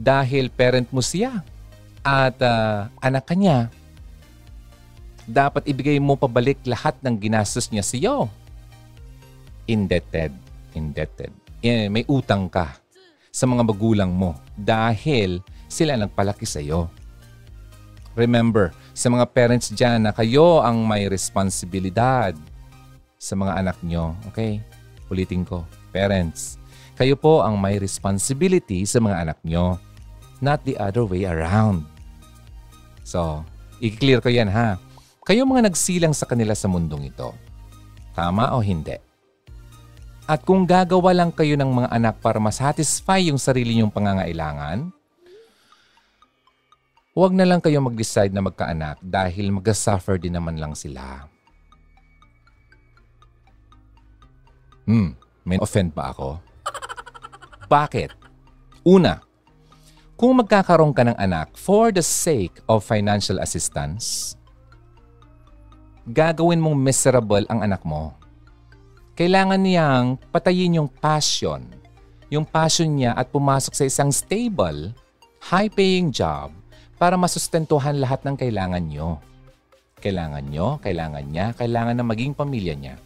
Dahil 0.00 0.48
parent 0.48 0.88
mo 0.88 1.04
siya, 1.04 1.44
at 2.00 2.40
uh, 2.40 2.88
anak 3.04 3.28
ka 3.28 3.36
niya, 3.36 3.68
dapat 5.28 5.68
ibigay 5.68 6.00
mo 6.00 6.16
pabalik 6.16 6.60
lahat 6.64 6.96
ng 7.00 7.16
ginastos 7.20 7.68
niya 7.68 7.84
sa 7.84 7.96
iyo. 8.00 8.28
Indebted. 9.68 10.32
Indebted. 10.72 11.32
Eh, 11.64 11.88
may 11.92 12.04
utang 12.08 12.48
ka 12.48 12.80
sa 13.28 13.44
mga 13.44 13.60
magulang 13.64 14.12
mo 14.12 14.36
dahil 14.56 15.44
sila 15.68 16.00
nagpalaki 16.00 16.48
sa 16.48 16.64
iyo. 16.64 16.88
Remember, 18.16 18.72
sa 18.94 19.10
mga 19.10 19.26
parents 19.34 19.74
dyan 19.74 20.06
na 20.06 20.14
kayo 20.14 20.62
ang 20.62 20.86
may 20.86 21.10
responsibilidad 21.10 22.30
sa 23.18 23.34
mga 23.34 23.58
anak 23.58 23.76
nyo. 23.82 24.14
Okay? 24.30 24.62
Ulitin 25.10 25.42
ko. 25.42 25.66
Parents, 25.90 26.56
kayo 26.94 27.18
po 27.18 27.42
ang 27.42 27.58
may 27.58 27.82
responsibility 27.82 28.86
sa 28.86 29.02
mga 29.02 29.26
anak 29.26 29.38
nyo. 29.42 29.82
Not 30.38 30.62
the 30.62 30.78
other 30.78 31.02
way 31.02 31.26
around. 31.26 31.82
So, 33.02 33.42
i-clear 33.82 34.22
ko 34.22 34.30
yan 34.30 34.46
ha. 34.46 34.78
Kayo 35.26 35.42
mga 35.42 35.66
nagsilang 35.66 36.14
sa 36.14 36.30
kanila 36.30 36.54
sa 36.54 36.70
mundong 36.70 37.10
ito. 37.10 37.34
Tama 38.14 38.54
o 38.54 38.62
hindi? 38.62 38.94
At 40.24 40.46
kung 40.46 40.64
gagawa 40.64 41.10
lang 41.12 41.34
kayo 41.34 41.58
ng 41.58 41.68
mga 41.68 41.88
anak 41.90 42.14
para 42.22 42.38
masatisfy 42.38 43.26
yung 43.26 43.36
sarili 43.42 43.76
nyong 43.76 43.90
pangangailangan, 43.90 44.93
huwag 47.14 47.30
na 47.30 47.46
lang 47.46 47.62
kayo 47.62 47.78
mag-decide 47.78 48.34
na 48.34 48.42
magkaanak 48.42 48.98
dahil 48.98 49.54
mag-suffer 49.54 50.18
din 50.18 50.34
naman 50.34 50.58
lang 50.58 50.74
sila. 50.74 51.30
Hmm, 54.84 55.14
may 55.46 55.56
offend 55.62 55.94
ba 55.94 56.10
ako? 56.10 56.42
Bakit? 57.70 58.10
Una, 58.84 59.22
kung 60.18 60.36
magkakaroon 60.42 60.92
ka 60.92 61.06
ng 61.06 61.16
anak 61.16 61.54
for 61.54 61.94
the 61.94 62.02
sake 62.02 62.58
of 62.66 62.84
financial 62.84 63.38
assistance, 63.40 64.34
gagawin 66.10 66.60
mong 66.60 66.76
miserable 66.76 67.46
ang 67.48 67.62
anak 67.62 67.80
mo. 67.86 68.12
Kailangan 69.14 69.62
niyang 69.62 70.18
patayin 70.34 70.82
yung 70.82 70.90
passion. 70.90 71.62
Yung 72.28 72.42
passion 72.42 72.90
niya 72.90 73.14
at 73.14 73.30
pumasok 73.30 73.72
sa 73.72 73.86
isang 73.86 74.10
stable, 74.10 74.90
high-paying 75.38 76.10
job 76.10 76.50
para 77.00 77.18
masustentuhan 77.18 77.98
lahat 77.98 78.22
ng 78.22 78.36
kailangan 78.38 78.84
niyo. 78.84 79.18
Kailangan 79.98 80.44
niyo, 80.44 80.78
kailangan 80.84 81.24
niya, 81.24 81.56
kailangan 81.56 81.96
na 81.96 82.04
maging 82.04 82.36
pamilya 82.36 82.74
niya. 82.76 82.96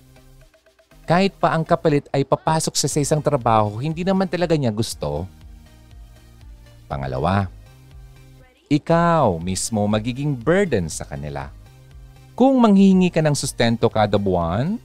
Kahit 1.08 1.38
pa 1.40 1.56
ang 1.56 1.64
kapalit 1.64 2.04
ay 2.12 2.26
papasok 2.26 2.74
sa 2.76 3.00
isang 3.00 3.24
trabaho, 3.24 3.80
hindi 3.80 4.04
naman 4.04 4.28
talaga 4.28 4.52
niya 4.58 4.68
gusto, 4.68 5.24
Pangalawa, 6.88 7.52
ikaw 8.72 9.36
mismo 9.36 9.84
magiging 9.84 10.32
burden 10.32 10.88
sa 10.88 11.04
kanila. 11.04 11.52
Kung 12.32 12.56
manghihingi 12.56 13.12
ka 13.12 13.20
ng 13.20 13.36
sustento 13.36 13.92
kada 13.92 14.16
buwan, 14.16 14.80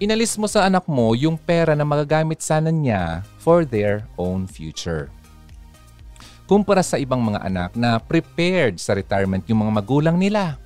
inalis 0.00 0.40
mo 0.40 0.48
sa 0.48 0.64
anak 0.64 0.88
mo 0.88 1.12
yung 1.12 1.36
pera 1.36 1.76
na 1.76 1.84
magagamit 1.84 2.40
sana 2.40 2.72
niya 2.72 3.20
for 3.36 3.68
their 3.68 4.08
own 4.16 4.48
future. 4.48 5.12
Kumpara 6.46 6.82
sa 6.82 6.94
ibang 6.96 7.18
mga 7.18 7.42
anak 7.42 7.70
na 7.74 7.98
prepared 7.98 8.78
sa 8.78 8.94
retirement 8.94 9.42
yung 9.50 9.66
mga 9.66 9.72
magulang 9.82 10.16
nila, 10.16 10.58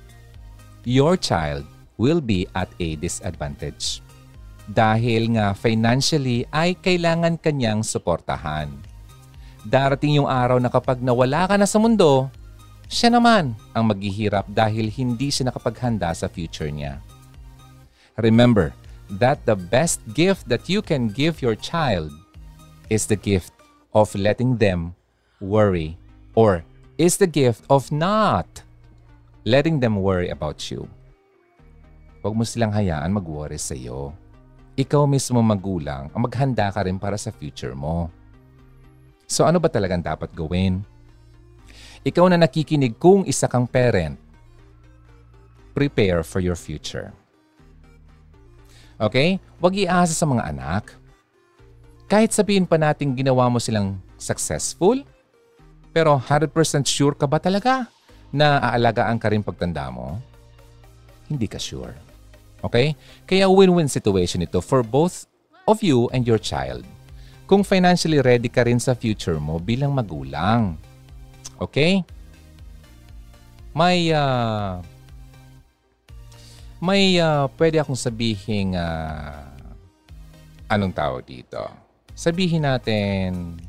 your 0.85 1.17
child 1.17 1.65
will 1.97 2.21
be 2.21 2.45
at 2.53 2.69
a 2.77 2.93
disadvantage. 3.01 4.05
Dahil 4.69 5.33
nga 5.33 5.57
financially 5.57 6.45
ay 6.53 6.77
kailangan 6.77 7.41
kanyang 7.41 7.81
suportahan 7.81 8.69
darating 9.65 10.17
yung 10.17 10.29
araw 10.29 10.57
na 10.57 10.69
kapag 10.69 11.01
nawala 11.01 11.45
ka 11.45 11.55
na 11.57 11.67
sa 11.69 11.77
mundo, 11.77 12.29
siya 12.91 13.13
naman 13.13 13.53
ang 13.71 13.83
maghihirap 13.87 14.49
dahil 14.51 14.89
hindi 14.89 15.29
siya 15.29 15.49
nakapaghanda 15.49 16.11
sa 16.11 16.27
future 16.27 16.69
niya. 16.69 16.99
Remember 18.19 18.75
that 19.07 19.39
the 19.47 19.55
best 19.55 20.03
gift 20.11 20.47
that 20.49 20.67
you 20.67 20.83
can 20.83 21.07
give 21.07 21.39
your 21.39 21.55
child 21.55 22.11
is 22.91 23.07
the 23.07 23.15
gift 23.15 23.55
of 23.95 24.11
letting 24.15 24.59
them 24.59 24.91
worry 25.41 25.97
or 26.37 26.63
is 27.01 27.17
the 27.17 27.27
gift 27.27 27.65
of 27.67 27.89
not 27.89 28.47
letting 29.43 29.81
them 29.81 29.97
worry 29.97 30.29
about 30.29 30.61
you. 30.69 30.85
Huwag 32.21 32.37
mo 32.37 32.45
silang 32.45 32.69
hayaan 32.69 33.09
mag-worry 33.09 33.57
sa 33.57 33.73
iyo. 33.73 34.13
Ikaw 34.77 35.09
mismo 35.09 35.41
magulang 35.41 36.13
ang 36.13 36.21
maghanda 36.21 36.69
ka 36.69 36.85
rin 36.85 37.01
para 37.01 37.17
sa 37.17 37.33
future 37.33 37.73
mo. 37.73 38.13
So 39.25 39.49
ano 39.49 39.57
ba 39.57 39.67
talagang 39.67 40.05
dapat 40.05 40.29
gawin? 40.37 40.85
Ikaw 42.05 42.25
na 42.29 42.37
nakikinig 42.37 43.01
kung 43.01 43.25
isa 43.25 43.49
kang 43.49 43.65
parent, 43.65 44.17
prepare 45.73 46.21
for 46.21 46.41
your 46.41 46.57
future. 46.57 47.09
Okay? 49.01 49.41
Huwag 49.57 49.73
iasa 49.73 50.13
sa 50.13 50.29
mga 50.29 50.45
anak. 50.53 50.93
Kahit 52.05 52.35
sabihin 52.35 52.69
pa 52.69 52.77
natin 52.77 53.17
ginawa 53.17 53.49
mo 53.49 53.57
silang 53.57 53.97
successful, 54.21 55.01
pero 55.91 56.19
100% 56.19 56.51
sure 56.87 57.15
ka 57.19 57.27
ba 57.27 57.37
talaga 57.37 57.87
na 58.31 58.63
aalagaan 58.63 59.19
ka 59.19 59.27
rin 59.27 59.43
pagtanda 59.43 59.91
mo? 59.91 60.19
Hindi 61.27 61.47
ka 61.51 61.59
sure. 61.59 61.95
Okay? 62.63 62.95
Kaya 63.27 63.51
win-win 63.51 63.91
situation 63.91 64.43
ito 64.43 64.63
for 64.63 64.83
both 64.83 65.27
of 65.67 65.83
you 65.83 66.07
and 66.15 66.23
your 66.23 66.39
child 66.39 66.87
kung 67.51 67.67
financially 67.67 68.23
ready 68.23 68.47
ka 68.47 68.63
rin 68.63 68.79
sa 68.79 68.95
future 68.95 69.35
mo 69.35 69.59
bilang 69.59 69.91
magulang. 69.91 70.79
Okay? 71.59 71.99
May 73.75 74.15
uh, 74.15 74.79
may 76.79 77.19
uh, 77.19 77.51
pwede 77.59 77.83
akong 77.83 77.99
sabihin 77.99 78.79
uh, 78.79 79.51
anong 80.71 80.95
tawag 80.95 81.27
dito. 81.27 81.59
Sabihin 82.15 82.63
natin 82.63 83.59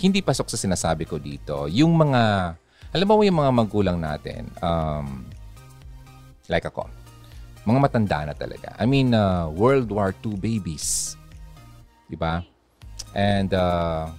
hindi 0.00 0.20
pasok 0.22 0.50
sa 0.50 0.58
sinasabi 0.58 1.06
ko 1.06 1.22
dito. 1.22 1.70
Yung 1.70 1.94
mga 1.94 2.22
alam 2.94 3.06
mo 3.10 3.26
yung 3.26 3.42
mga 3.42 3.52
magulang 3.54 3.98
natin 3.98 4.46
um, 4.62 5.26
like 6.46 6.62
ako 6.62 6.86
mga 7.64 7.78
matanda 7.80 8.18
na 8.28 8.34
talaga. 8.36 8.76
I 8.76 8.84
mean, 8.84 9.16
uh, 9.16 9.48
World 9.48 9.88
War 9.88 10.12
II 10.20 10.36
babies. 10.36 11.16
Di 12.08 12.16
ba? 12.16 12.44
And 13.16 13.48
uh, 13.56 14.12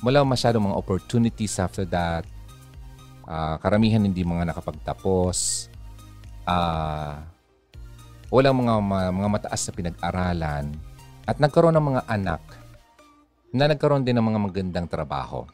wala 0.00 0.24
masyadong 0.24 0.72
mga 0.72 0.76
opportunities 0.80 1.60
after 1.60 1.84
that. 1.92 2.24
Uh, 3.28 3.60
karamihan 3.60 4.00
hindi 4.00 4.24
mga 4.24 4.48
nakapagtapos. 4.48 5.68
Uh, 6.48 7.20
walang 8.32 8.64
mga, 8.64 8.72
mga, 8.80 9.06
mga 9.12 9.28
mataas 9.28 9.60
na 9.68 9.72
pinag-aralan. 9.76 10.64
At 11.28 11.36
nagkaroon 11.36 11.76
ng 11.76 11.86
mga 11.92 12.02
anak 12.08 12.40
na 13.54 13.70
nagkaroon 13.70 14.02
din 14.02 14.16
ng 14.16 14.26
mga 14.26 14.40
magandang 14.42 14.86
trabaho. 14.90 15.46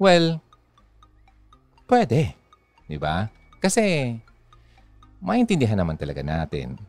Well, 0.00 0.40
pwede. 1.86 2.34
Di 2.88 2.98
ba? 2.98 3.28
Kasi 3.60 4.16
maintindihan 5.20 5.76
naman 5.76 6.00
talaga 6.00 6.24
natin 6.24 6.80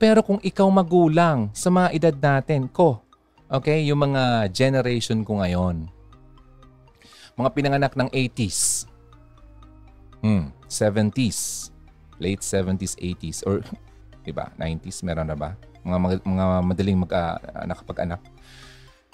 pero 0.00 0.24
kung 0.24 0.40
ikaw 0.40 0.64
magulang 0.72 1.52
sa 1.52 1.68
mga 1.68 1.92
edad 1.92 2.16
natin, 2.16 2.72
ko, 2.72 3.04
okay, 3.52 3.84
yung 3.84 4.00
mga 4.00 4.48
generation 4.48 5.20
ko 5.28 5.44
ngayon, 5.44 5.92
mga 7.36 7.50
pinanganak 7.52 7.92
ng 7.92 8.08
80s, 8.08 8.88
Hmm, 10.20 10.52
70s, 10.68 11.72
late 12.20 12.44
70s, 12.44 12.92
80s, 12.96 13.40
or 13.44 13.64
iba, 14.30 14.52
90s, 14.56 15.04
meron 15.04 15.28
na 15.28 15.36
ba? 15.36 15.56
Mga, 15.84 15.96
mga, 15.96 16.14
mga 16.28 16.44
madaling 16.64 16.98
mag, 17.00 17.12
uh, 17.12 17.64
nakapag-anak. 17.64 18.20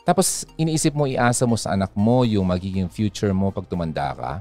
Tapos 0.07 0.47
iniisip 0.55 0.95
mo, 0.95 1.11
iasa 1.11 1.43
mo 1.51 1.59
sa 1.59 1.75
anak 1.75 1.91
mo 1.99 2.23
yung 2.23 2.47
magiging 2.47 2.87
future 2.87 3.35
mo 3.35 3.51
pag 3.51 3.67
tumanda 3.67 4.15
ka. 4.15 4.33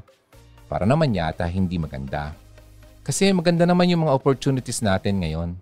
Para 0.69 0.85
naman 0.85 1.09
yata 1.09 1.41
hindi 1.49 1.81
maganda. 1.81 2.37
Kasi 3.01 3.33
maganda 3.33 3.65
naman 3.65 3.89
yung 3.89 4.05
mga 4.05 4.13
opportunities 4.13 4.85
natin 4.85 5.25
ngayon 5.25 5.57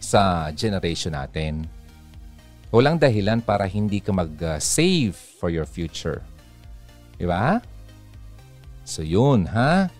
sa 0.00 0.48
generation 0.56 1.12
natin. 1.12 1.68
Walang 2.72 2.96
dahilan 2.96 3.44
para 3.44 3.68
hindi 3.68 4.00
ka 4.00 4.16
mag-save 4.16 5.12
for 5.12 5.52
your 5.52 5.68
future. 5.68 6.24
Di 7.20 7.28
ba? 7.28 7.60
So 8.88 9.04
yun, 9.04 9.44
ha? 9.52 9.92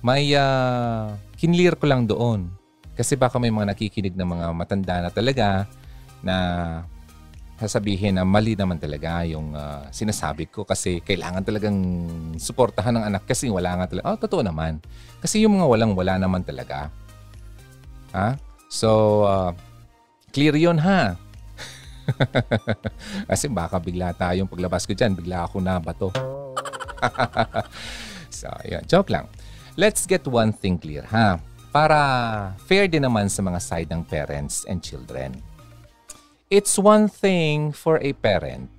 May 0.00 0.32
uh, 0.32 1.12
kinlear 1.36 1.76
ko 1.76 1.84
lang 1.84 2.08
doon. 2.08 2.48
Kasi 2.96 3.12
baka 3.12 3.36
may 3.36 3.52
mga 3.52 3.76
nakikinig 3.76 4.16
na 4.16 4.24
mga 4.24 4.46
matanda 4.56 5.04
na 5.04 5.10
talaga 5.12 5.68
na 6.24 6.36
sasabihin 7.56 8.20
na 8.20 8.24
mali 8.28 8.52
naman 8.52 8.76
talaga 8.76 9.24
yung 9.24 9.56
uh, 9.56 9.88
sinasabi 9.88 10.52
ko 10.52 10.68
kasi 10.68 11.00
kailangan 11.00 11.40
talagang 11.40 11.78
suportahan 12.36 13.00
ng 13.00 13.04
anak 13.08 13.24
kasi 13.24 13.48
wala 13.48 13.80
nga 13.80 13.86
talaga. 13.88 14.04
Oh, 14.12 14.18
totoo 14.20 14.44
naman. 14.44 14.76
Kasi 15.24 15.40
yung 15.40 15.56
mga 15.56 15.64
walang-wala 15.64 16.20
naman 16.20 16.44
talaga. 16.44 16.92
Ha? 18.12 18.36
So, 18.68 19.24
uh, 19.24 19.56
clear 20.36 20.52
yun 20.52 20.76
ha. 20.76 21.16
kasi 23.30 23.48
baka 23.48 23.80
bigla 23.80 24.12
tayong 24.12 24.46
paglabas 24.46 24.84
ko 24.84 24.92
dyan, 24.92 25.16
bigla 25.16 25.48
ako 25.48 25.56
na 25.64 25.80
bato. 25.80 26.12
so, 28.38 28.52
yun. 28.68 28.84
Joke 28.84 29.08
lang. 29.08 29.32
Let's 29.80 30.04
get 30.04 30.28
one 30.28 30.52
thing 30.52 30.76
clear 30.76 31.08
ha. 31.08 31.40
Para 31.72 31.96
fair 32.68 32.84
din 32.84 33.04
naman 33.04 33.32
sa 33.32 33.40
mga 33.40 33.60
side 33.64 33.88
ng 33.88 34.04
parents 34.04 34.68
and 34.68 34.84
children 34.84 35.55
it's 36.46 36.78
one 36.78 37.10
thing 37.10 37.74
for 37.74 37.98
a 37.98 38.14
parent 38.14 38.70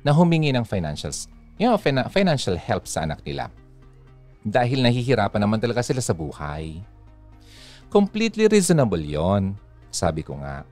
na 0.00 0.12
humingi 0.16 0.52
ng 0.56 0.64
financials, 0.64 1.28
you 1.60 1.68
know, 1.68 1.76
financial 2.08 2.56
help 2.56 2.88
sa 2.88 3.04
anak 3.04 3.20
nila. 3.28 3.52
Dahil 4.40 4.80
nahihirapan 4.80 5.44
naman 5.44 5.60
talaga 5.60 5.84
sila 5.84 6.00
sa 6.00 6.16
buhay. 6.16 6.80
Completely 7.92 8.48
reasonable 8.48 9.02
yon, 9.02 9.52
sabi 9.92 10.24
ko 10.24 10.40
nga. 10.40 10.64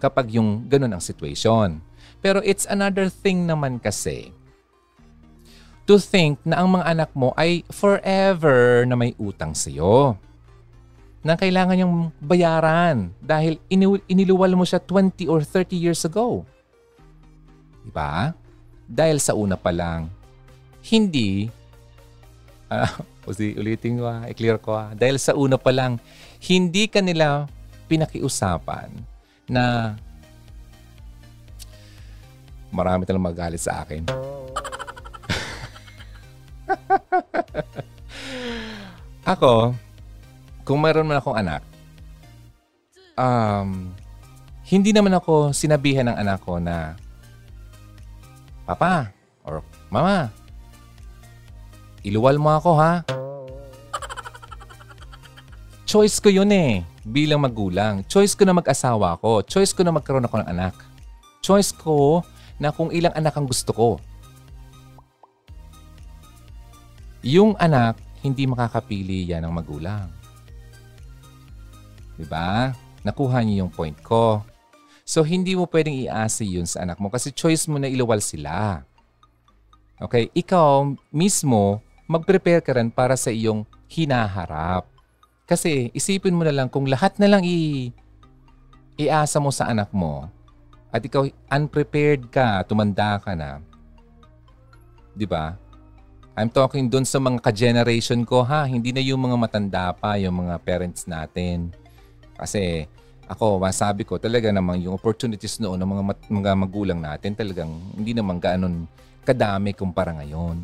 Kapag 0.00 0.32
yung 0.32 0.64
ganun 0.64 0.96
ang 0.96 1.04
situation. 1.04 1.84
Pero 2.24 2.40
it's 2.40 2.64
another 2.64 3.12
thing 3.12 3.44
naman 3.44 3.76
kasi 3.76 4.32
to 5.86 6.00
think 6.02 6.40
na 6.42 6.64
ang 6.64 6.74
mga 6.74 6.86
anak 6.96 7.10
mo 7.14 7.30
ay 7.38 7.62
forever 7.70 8.82
na 8.88 8.98
may 8.98 9.14
utang 9.20 9.54
sa'yo 9.54 10.18
na 11.26 11.34
kailangan 11.34 11.74
niyang 11.74 12.14
bayaran 12.22 13.10
dahil 13.18 13.58
iniluwal 14.06 14.54
mo 14.54 14.62
siya 14.62 14.78
20 14.78 15.26
or 15.26 15.42
30 15.42 15.74
years 15.74 16.06
ago. 16.06 16.46
Diba? 17.82 18.30
Dahil 18.86 19.18
sa 19.18 19.34
una 19.34 19.58
pa 19.58 19.74
lang, 19.74 20.06
hindi, 20.86 21.50
uh, 22.70 22.94
ulitin 23.58 23.98
ko 23.98 24.06
ha, 24.06 24.30
i-clear 24.30 24.62
ko 24.62 24.78
ha, 24.78 24.94
dahil 24.94 25.18
sa 25.18 25.34
una 25.34 25.58
pa 25.58 25.74
lang, 25.74 25.98
hindi 26.46 26.86
ka 26.86 27.02
nila 27.02 27.50
pinakiusapan 27.90 28.94
na 29.50 29.98
marami 32.70 33.02
talang 33.02 33.26
magalit 33.26 33.58
sa 33.58 33.82
akin. 33.82 34.06
Ako, 39.34 39.74
kung 40.66 40.82
mayroon 40.82 41.06
man 41.06 41.22
akong 41.22 41.38
anak, 41.38 41.62
um, 43.14 43.94
hindi 44.66 44.90
naman 44.90 45.14
ako 45.14 45.54
sinabihan 45.54 46.10
ng 46.10 46.18
anak 46.18 46.42
ko 46.42 46.58
na, 46.58 46.98
Papa 48.66 49.14
or 49.46 49.62
Mama, 49.86 50.26
iluwal 52.02 52.34
mo 52.42 52.50
ako 52.50 52.70
ha. 52.82 53.06
Choice 55.86 56.18
ko 56.18 56.34
yun 56.34 56.50
eh, 56.50 56.82
bilang 57.06 57.46
magulang. 57.46 58.02
Choice 58.10 58.34
ko 58.34 58.42
na 58.42 58.58
mag-asawa 58.58 59.14
ko. 59.22 59.46
Choice 59.46 59.70
ko 59.70 59.86
na 59.86 59.94
magkaroon 59.94 60.26
ako 60.26 60.42
ng 60.42 60.50
anak. 60.50 60.74
Choice 61.46 61.70
ko 61.70 62.26
na 62.58 62.74
kung 62.74 62.90
ilang 62.90 63.14
anak 63.14 63.38
ang 63.38 63.46
gusto 63.46 63.70
ko. 63.70 63.90
Yung 67.22 67.54
anak, 67.54 68.02
hindi 68.26 68.50
makakapili 68.50 69.30
yan 69.30 69.46
ng 69.46 69.54
magulang. 69.54 70.25
Diba? 72.16 72.72
Nakuha 73.04 73.44
niyo 73.44 73.64
yung 73.64 73.72
point 73.72 73.96
ko. 74.02 74.42
So, 75.06 75.22
hindi 75.22 75.54
mo 75.54 75.70
pwedeng 75.70 75.94
iasi 75.94 76.58
yun 76.58 76.66
sa 76.66 76.82
anak 76.82 76.98
mo 76.98 77.06
kasi 77.12 77.30
choice 77.30 77.70
mo 77.70 77.78
na 77.78 77.86
iluwal 77.86 78.18
sila. 78.18 78.82
Okay? 80.02 80.32
Ikaw 80.34 80.98
mismo, 81.14 81.78
mag-prepare 82.10 82.60
ka 82.64 82.74
rin 82.74 82.90
para 82.90 83.14
sa 83.14 83.30
iyong 83.30 83.62
hinaharap. 83.86 84.88
Kasi 85.46 85.94
isipin 85.94 86.34
mo 86.34 86.42
na 86.42 86.50
lang 86.50 86.66
kung 86.66 86.90
lahat 86.90 87.22
na 87.22 87.30
lang 87.30 87.46
i 87.46 87.94
iasa 88.96 89.38
mo 89.38 89.54
sa 89.54 89.70
anak 89.70 89.92
mo 89.92 90.26
at 90.90 91.04
ikaw 91.04 91.28
unprepared 91.52 92.32
ka, 92.32 92.64
tumanda 92.64 93.20
ka 93.20 93.36
na. 93.36 93.60
'Di 95.12 95.28
ba? 95.28 95.54
I'm 96.36 96.52
talking 96.52 96.88
doon 96.88 97.04
sa 97.04 97.16
mga 97.16 97.40
ka-generation 97.40 98.24
ko 98.24 98.44
ha, 98.44 98.68
hindi 98.68 98.92
na 98.92 99.00
yung 99.00 99.20
mga 99.24 99.36
matanda 99.40 99.84
pa, 99.96 100.20
yung 100.20 100.44
mga 100.44 100.60
parents 100.60 101.08
natin. 101.08 101.72
Kasi 102.36 102.86
ako, 103.26 103.58
masabi 103.58 104.06
ko 104.06 104.22
talaga 104.22 104.54
namang 104.54 104.86
yung 104.86 104.94
opportunities 104.94 105.58
noon 105.58 105.82
ng 105.82 105.90
mga, 105.90 106.02
mat- 106.06 106.30
mga 106.30 106.52
magulang 106.54 107.00
natin 107.02 107.34
talagang 107.34 107.70
hindi 107.98 108.14
naman 108.14 108.38
ganoon 108.38 108.86
kadami 109.26 109.74
kumpara 109.74 110.14
ngayon. 110.14 110.62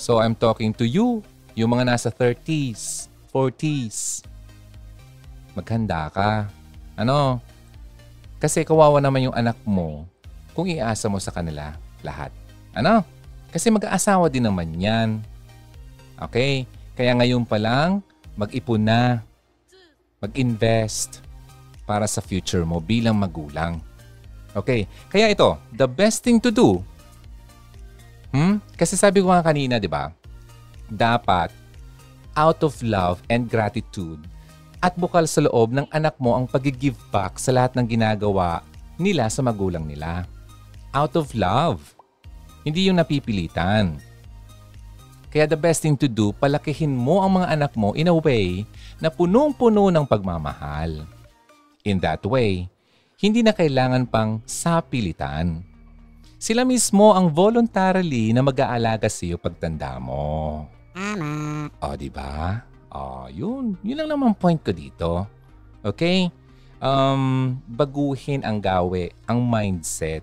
So 0.00 0.18
I'm 0.18 0.32
talking 0.32 0.72
to 0.80 0.88
you, 0.88 1.20
yung 1.52 1.76
mga 1.76 1.92
nasa 1.92 2.08
30s, 2.08 3.12
40s. 3.28 4.24
Maghanda 5.52 6.08
ka. 6.08 6.48
Ano? 6.96 7.44
Kasi 8.40 8.64
kawawa 8.64 9.04
naman 9.04 9.28
yung 9.28 9.36
anak 9.36 9.60
mo 9.68 10.08
kung 10.56 10.64
iasa 10.66 11.12
mo 11.12 11.20
sa 11.20 11.30
kanila 11.30 11.76
lahat. 12.00 12.32
Ano? 12.72 13.04
Kasi 13.52 13.68
mag-aasawa 13.68 14.32
din 14.32 14.48
naman 14.48 14.72
yan. 14.80 15.20
Okay? 16.16 16.64
Kaya 16.96 17.12
ngayon 17.12 17.44
pa 17.44 17.60
lang, 17.60 18.00
mag-ipon 18.32 18.80
na 18.80 19.20
mag-invest 20.22 21.20
para 21.82 22.06
sa 22.06 22.22
future 22.22 22.62
mo 22.62 22.78
bilang 22.78 23.18
magulang. 23.18 23.82
Okay, 24.54 24.86
kaya 25.10 25.32
ito, 25.34 25.58
the 25.74 25.88
best 25.88 26.22
thing 26.22 26.38
to 26.38 26.54
do, 26.54 26.78
hmm? 28.30 28.62
kasi 28.78 28.94
sabi 28.94 29.18
ko 29.18 29.32
nga 29.32 29.42
kanina, 29.42 29.82
di 29.82 29.90
ba, 29.90 30.14
dapat 30.86 31.50
out 32.36 32.60
of 32.62 32.76
love 32.84 33.20
and 33.28 33.48
gratitude 33.48 34.20
at 34.82 34.92
bukal 34.98 35.24
sa 35.24 35.46
loob 35.46 35.72
ng 35.72 35.86
anak 35.94 36.18
mo 36.18 36.36
ang 36.36 36.44
pag-give 36.44 36.98
back 37.08 37.40
sa 37.40 37.54
lahat 37.54 37.78
ng 37.78 37.86
ginagawa 37.86 38.60
nila 39.00 39.30
sa 39.30 39.40
magulang 39.40 39.86
nila. 39.86 40.26
Out 40.92 41.16
of 41.16 41.32
love. 41.32 41.80
Hindi 42.66 42.90
yung 42.90 43.00
napipilitan. 43.00 43.96
Kaya 45.32 45.48
the 45.48 45.56
best 45.56 45.80
thing 45.80 45.96
to 45.96 46.04
do, 46.04 46.36
palakihin 46.36 46.92
mo 46.92 47.24
ang 47.24 47.40
mga 47.40 47.56
anak 47.56 47.72
mo 47.72 47.96
in 47.96 48.12
a 48.12 48.12
way 48.12 48.68
na 49.00 49.08
punong-puno 49.08 49.88
ng 49.88 50.04
pagmamahal. 50.04 51.08
In 51.88 51.96
that 52.04 52.20
way, 52.28 52.68
hindi 53.16 53.40
na 53.40 53.56
kailangan 53.56 54.04
pang 54.04 54.44
sapilitan. 54.44 55.64
Sila 56.36 56.68
mismo 56.68 57.16
ang 57.16 57.32
voluntarily 57.32 58.36
na 58.36 58.44
mag-aalaga 58.44 59.08
sa 59.08 59.24
iyo 59.24 59.40
pagtanda 59.40 59.96
mo. 59.96 60.68
Tama. 60.92 61.72
O, 61.80 61.96
di 61.96 62.12
ba? 62.12 62.60
O, 62.92 63.24
yun. 63.32 63.80
Yun 63.80 64.04
lang 64.04 64.12
naman 64.12 64.36
point 64.36 64.60
ko 64.60 64.68
dito. 64.68 65.24
Okay? 65.80 66.28
Um, 66.76 67.56
baguhin 67.72 68.44
ang 68.44 68.60
gawe, 68.60 69.08
ang 69.24 69.40
mindset. 69.40 70.20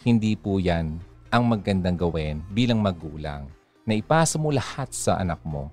Hindi 0.00 0.40
po 0.40 0.56
yan 0.56 0.96
ang 1.28 1.42
magandang 1.52 2.00
gawin 2.00 2.40
bilang 2.48 2.80
magulang 2.80 3.44
na 3.84 3.92
ipasa 3.96 4.40
mo 4.40 4.48
lahat 4.48 4.90
sa 4.92 5.20
anak 5.20 5.40
mo 5.44 5.68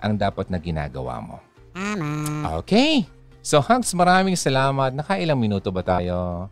ang 0.00 0.16
dapat 0.16 0.48
na 0.48 0.56
ginagawa 0.60 1.20
mo. 1.20 1.36
Okay. 2.60 3.04
So 3.40 3.60
Hugs, 3.60 3.92
maraming 3.96 4.36
salamat. 4.36 4.92
Nakailang 4.92 5.40
minuto 5.40 5.72
ba 5.72 5.80
tayo? 5.80 6.48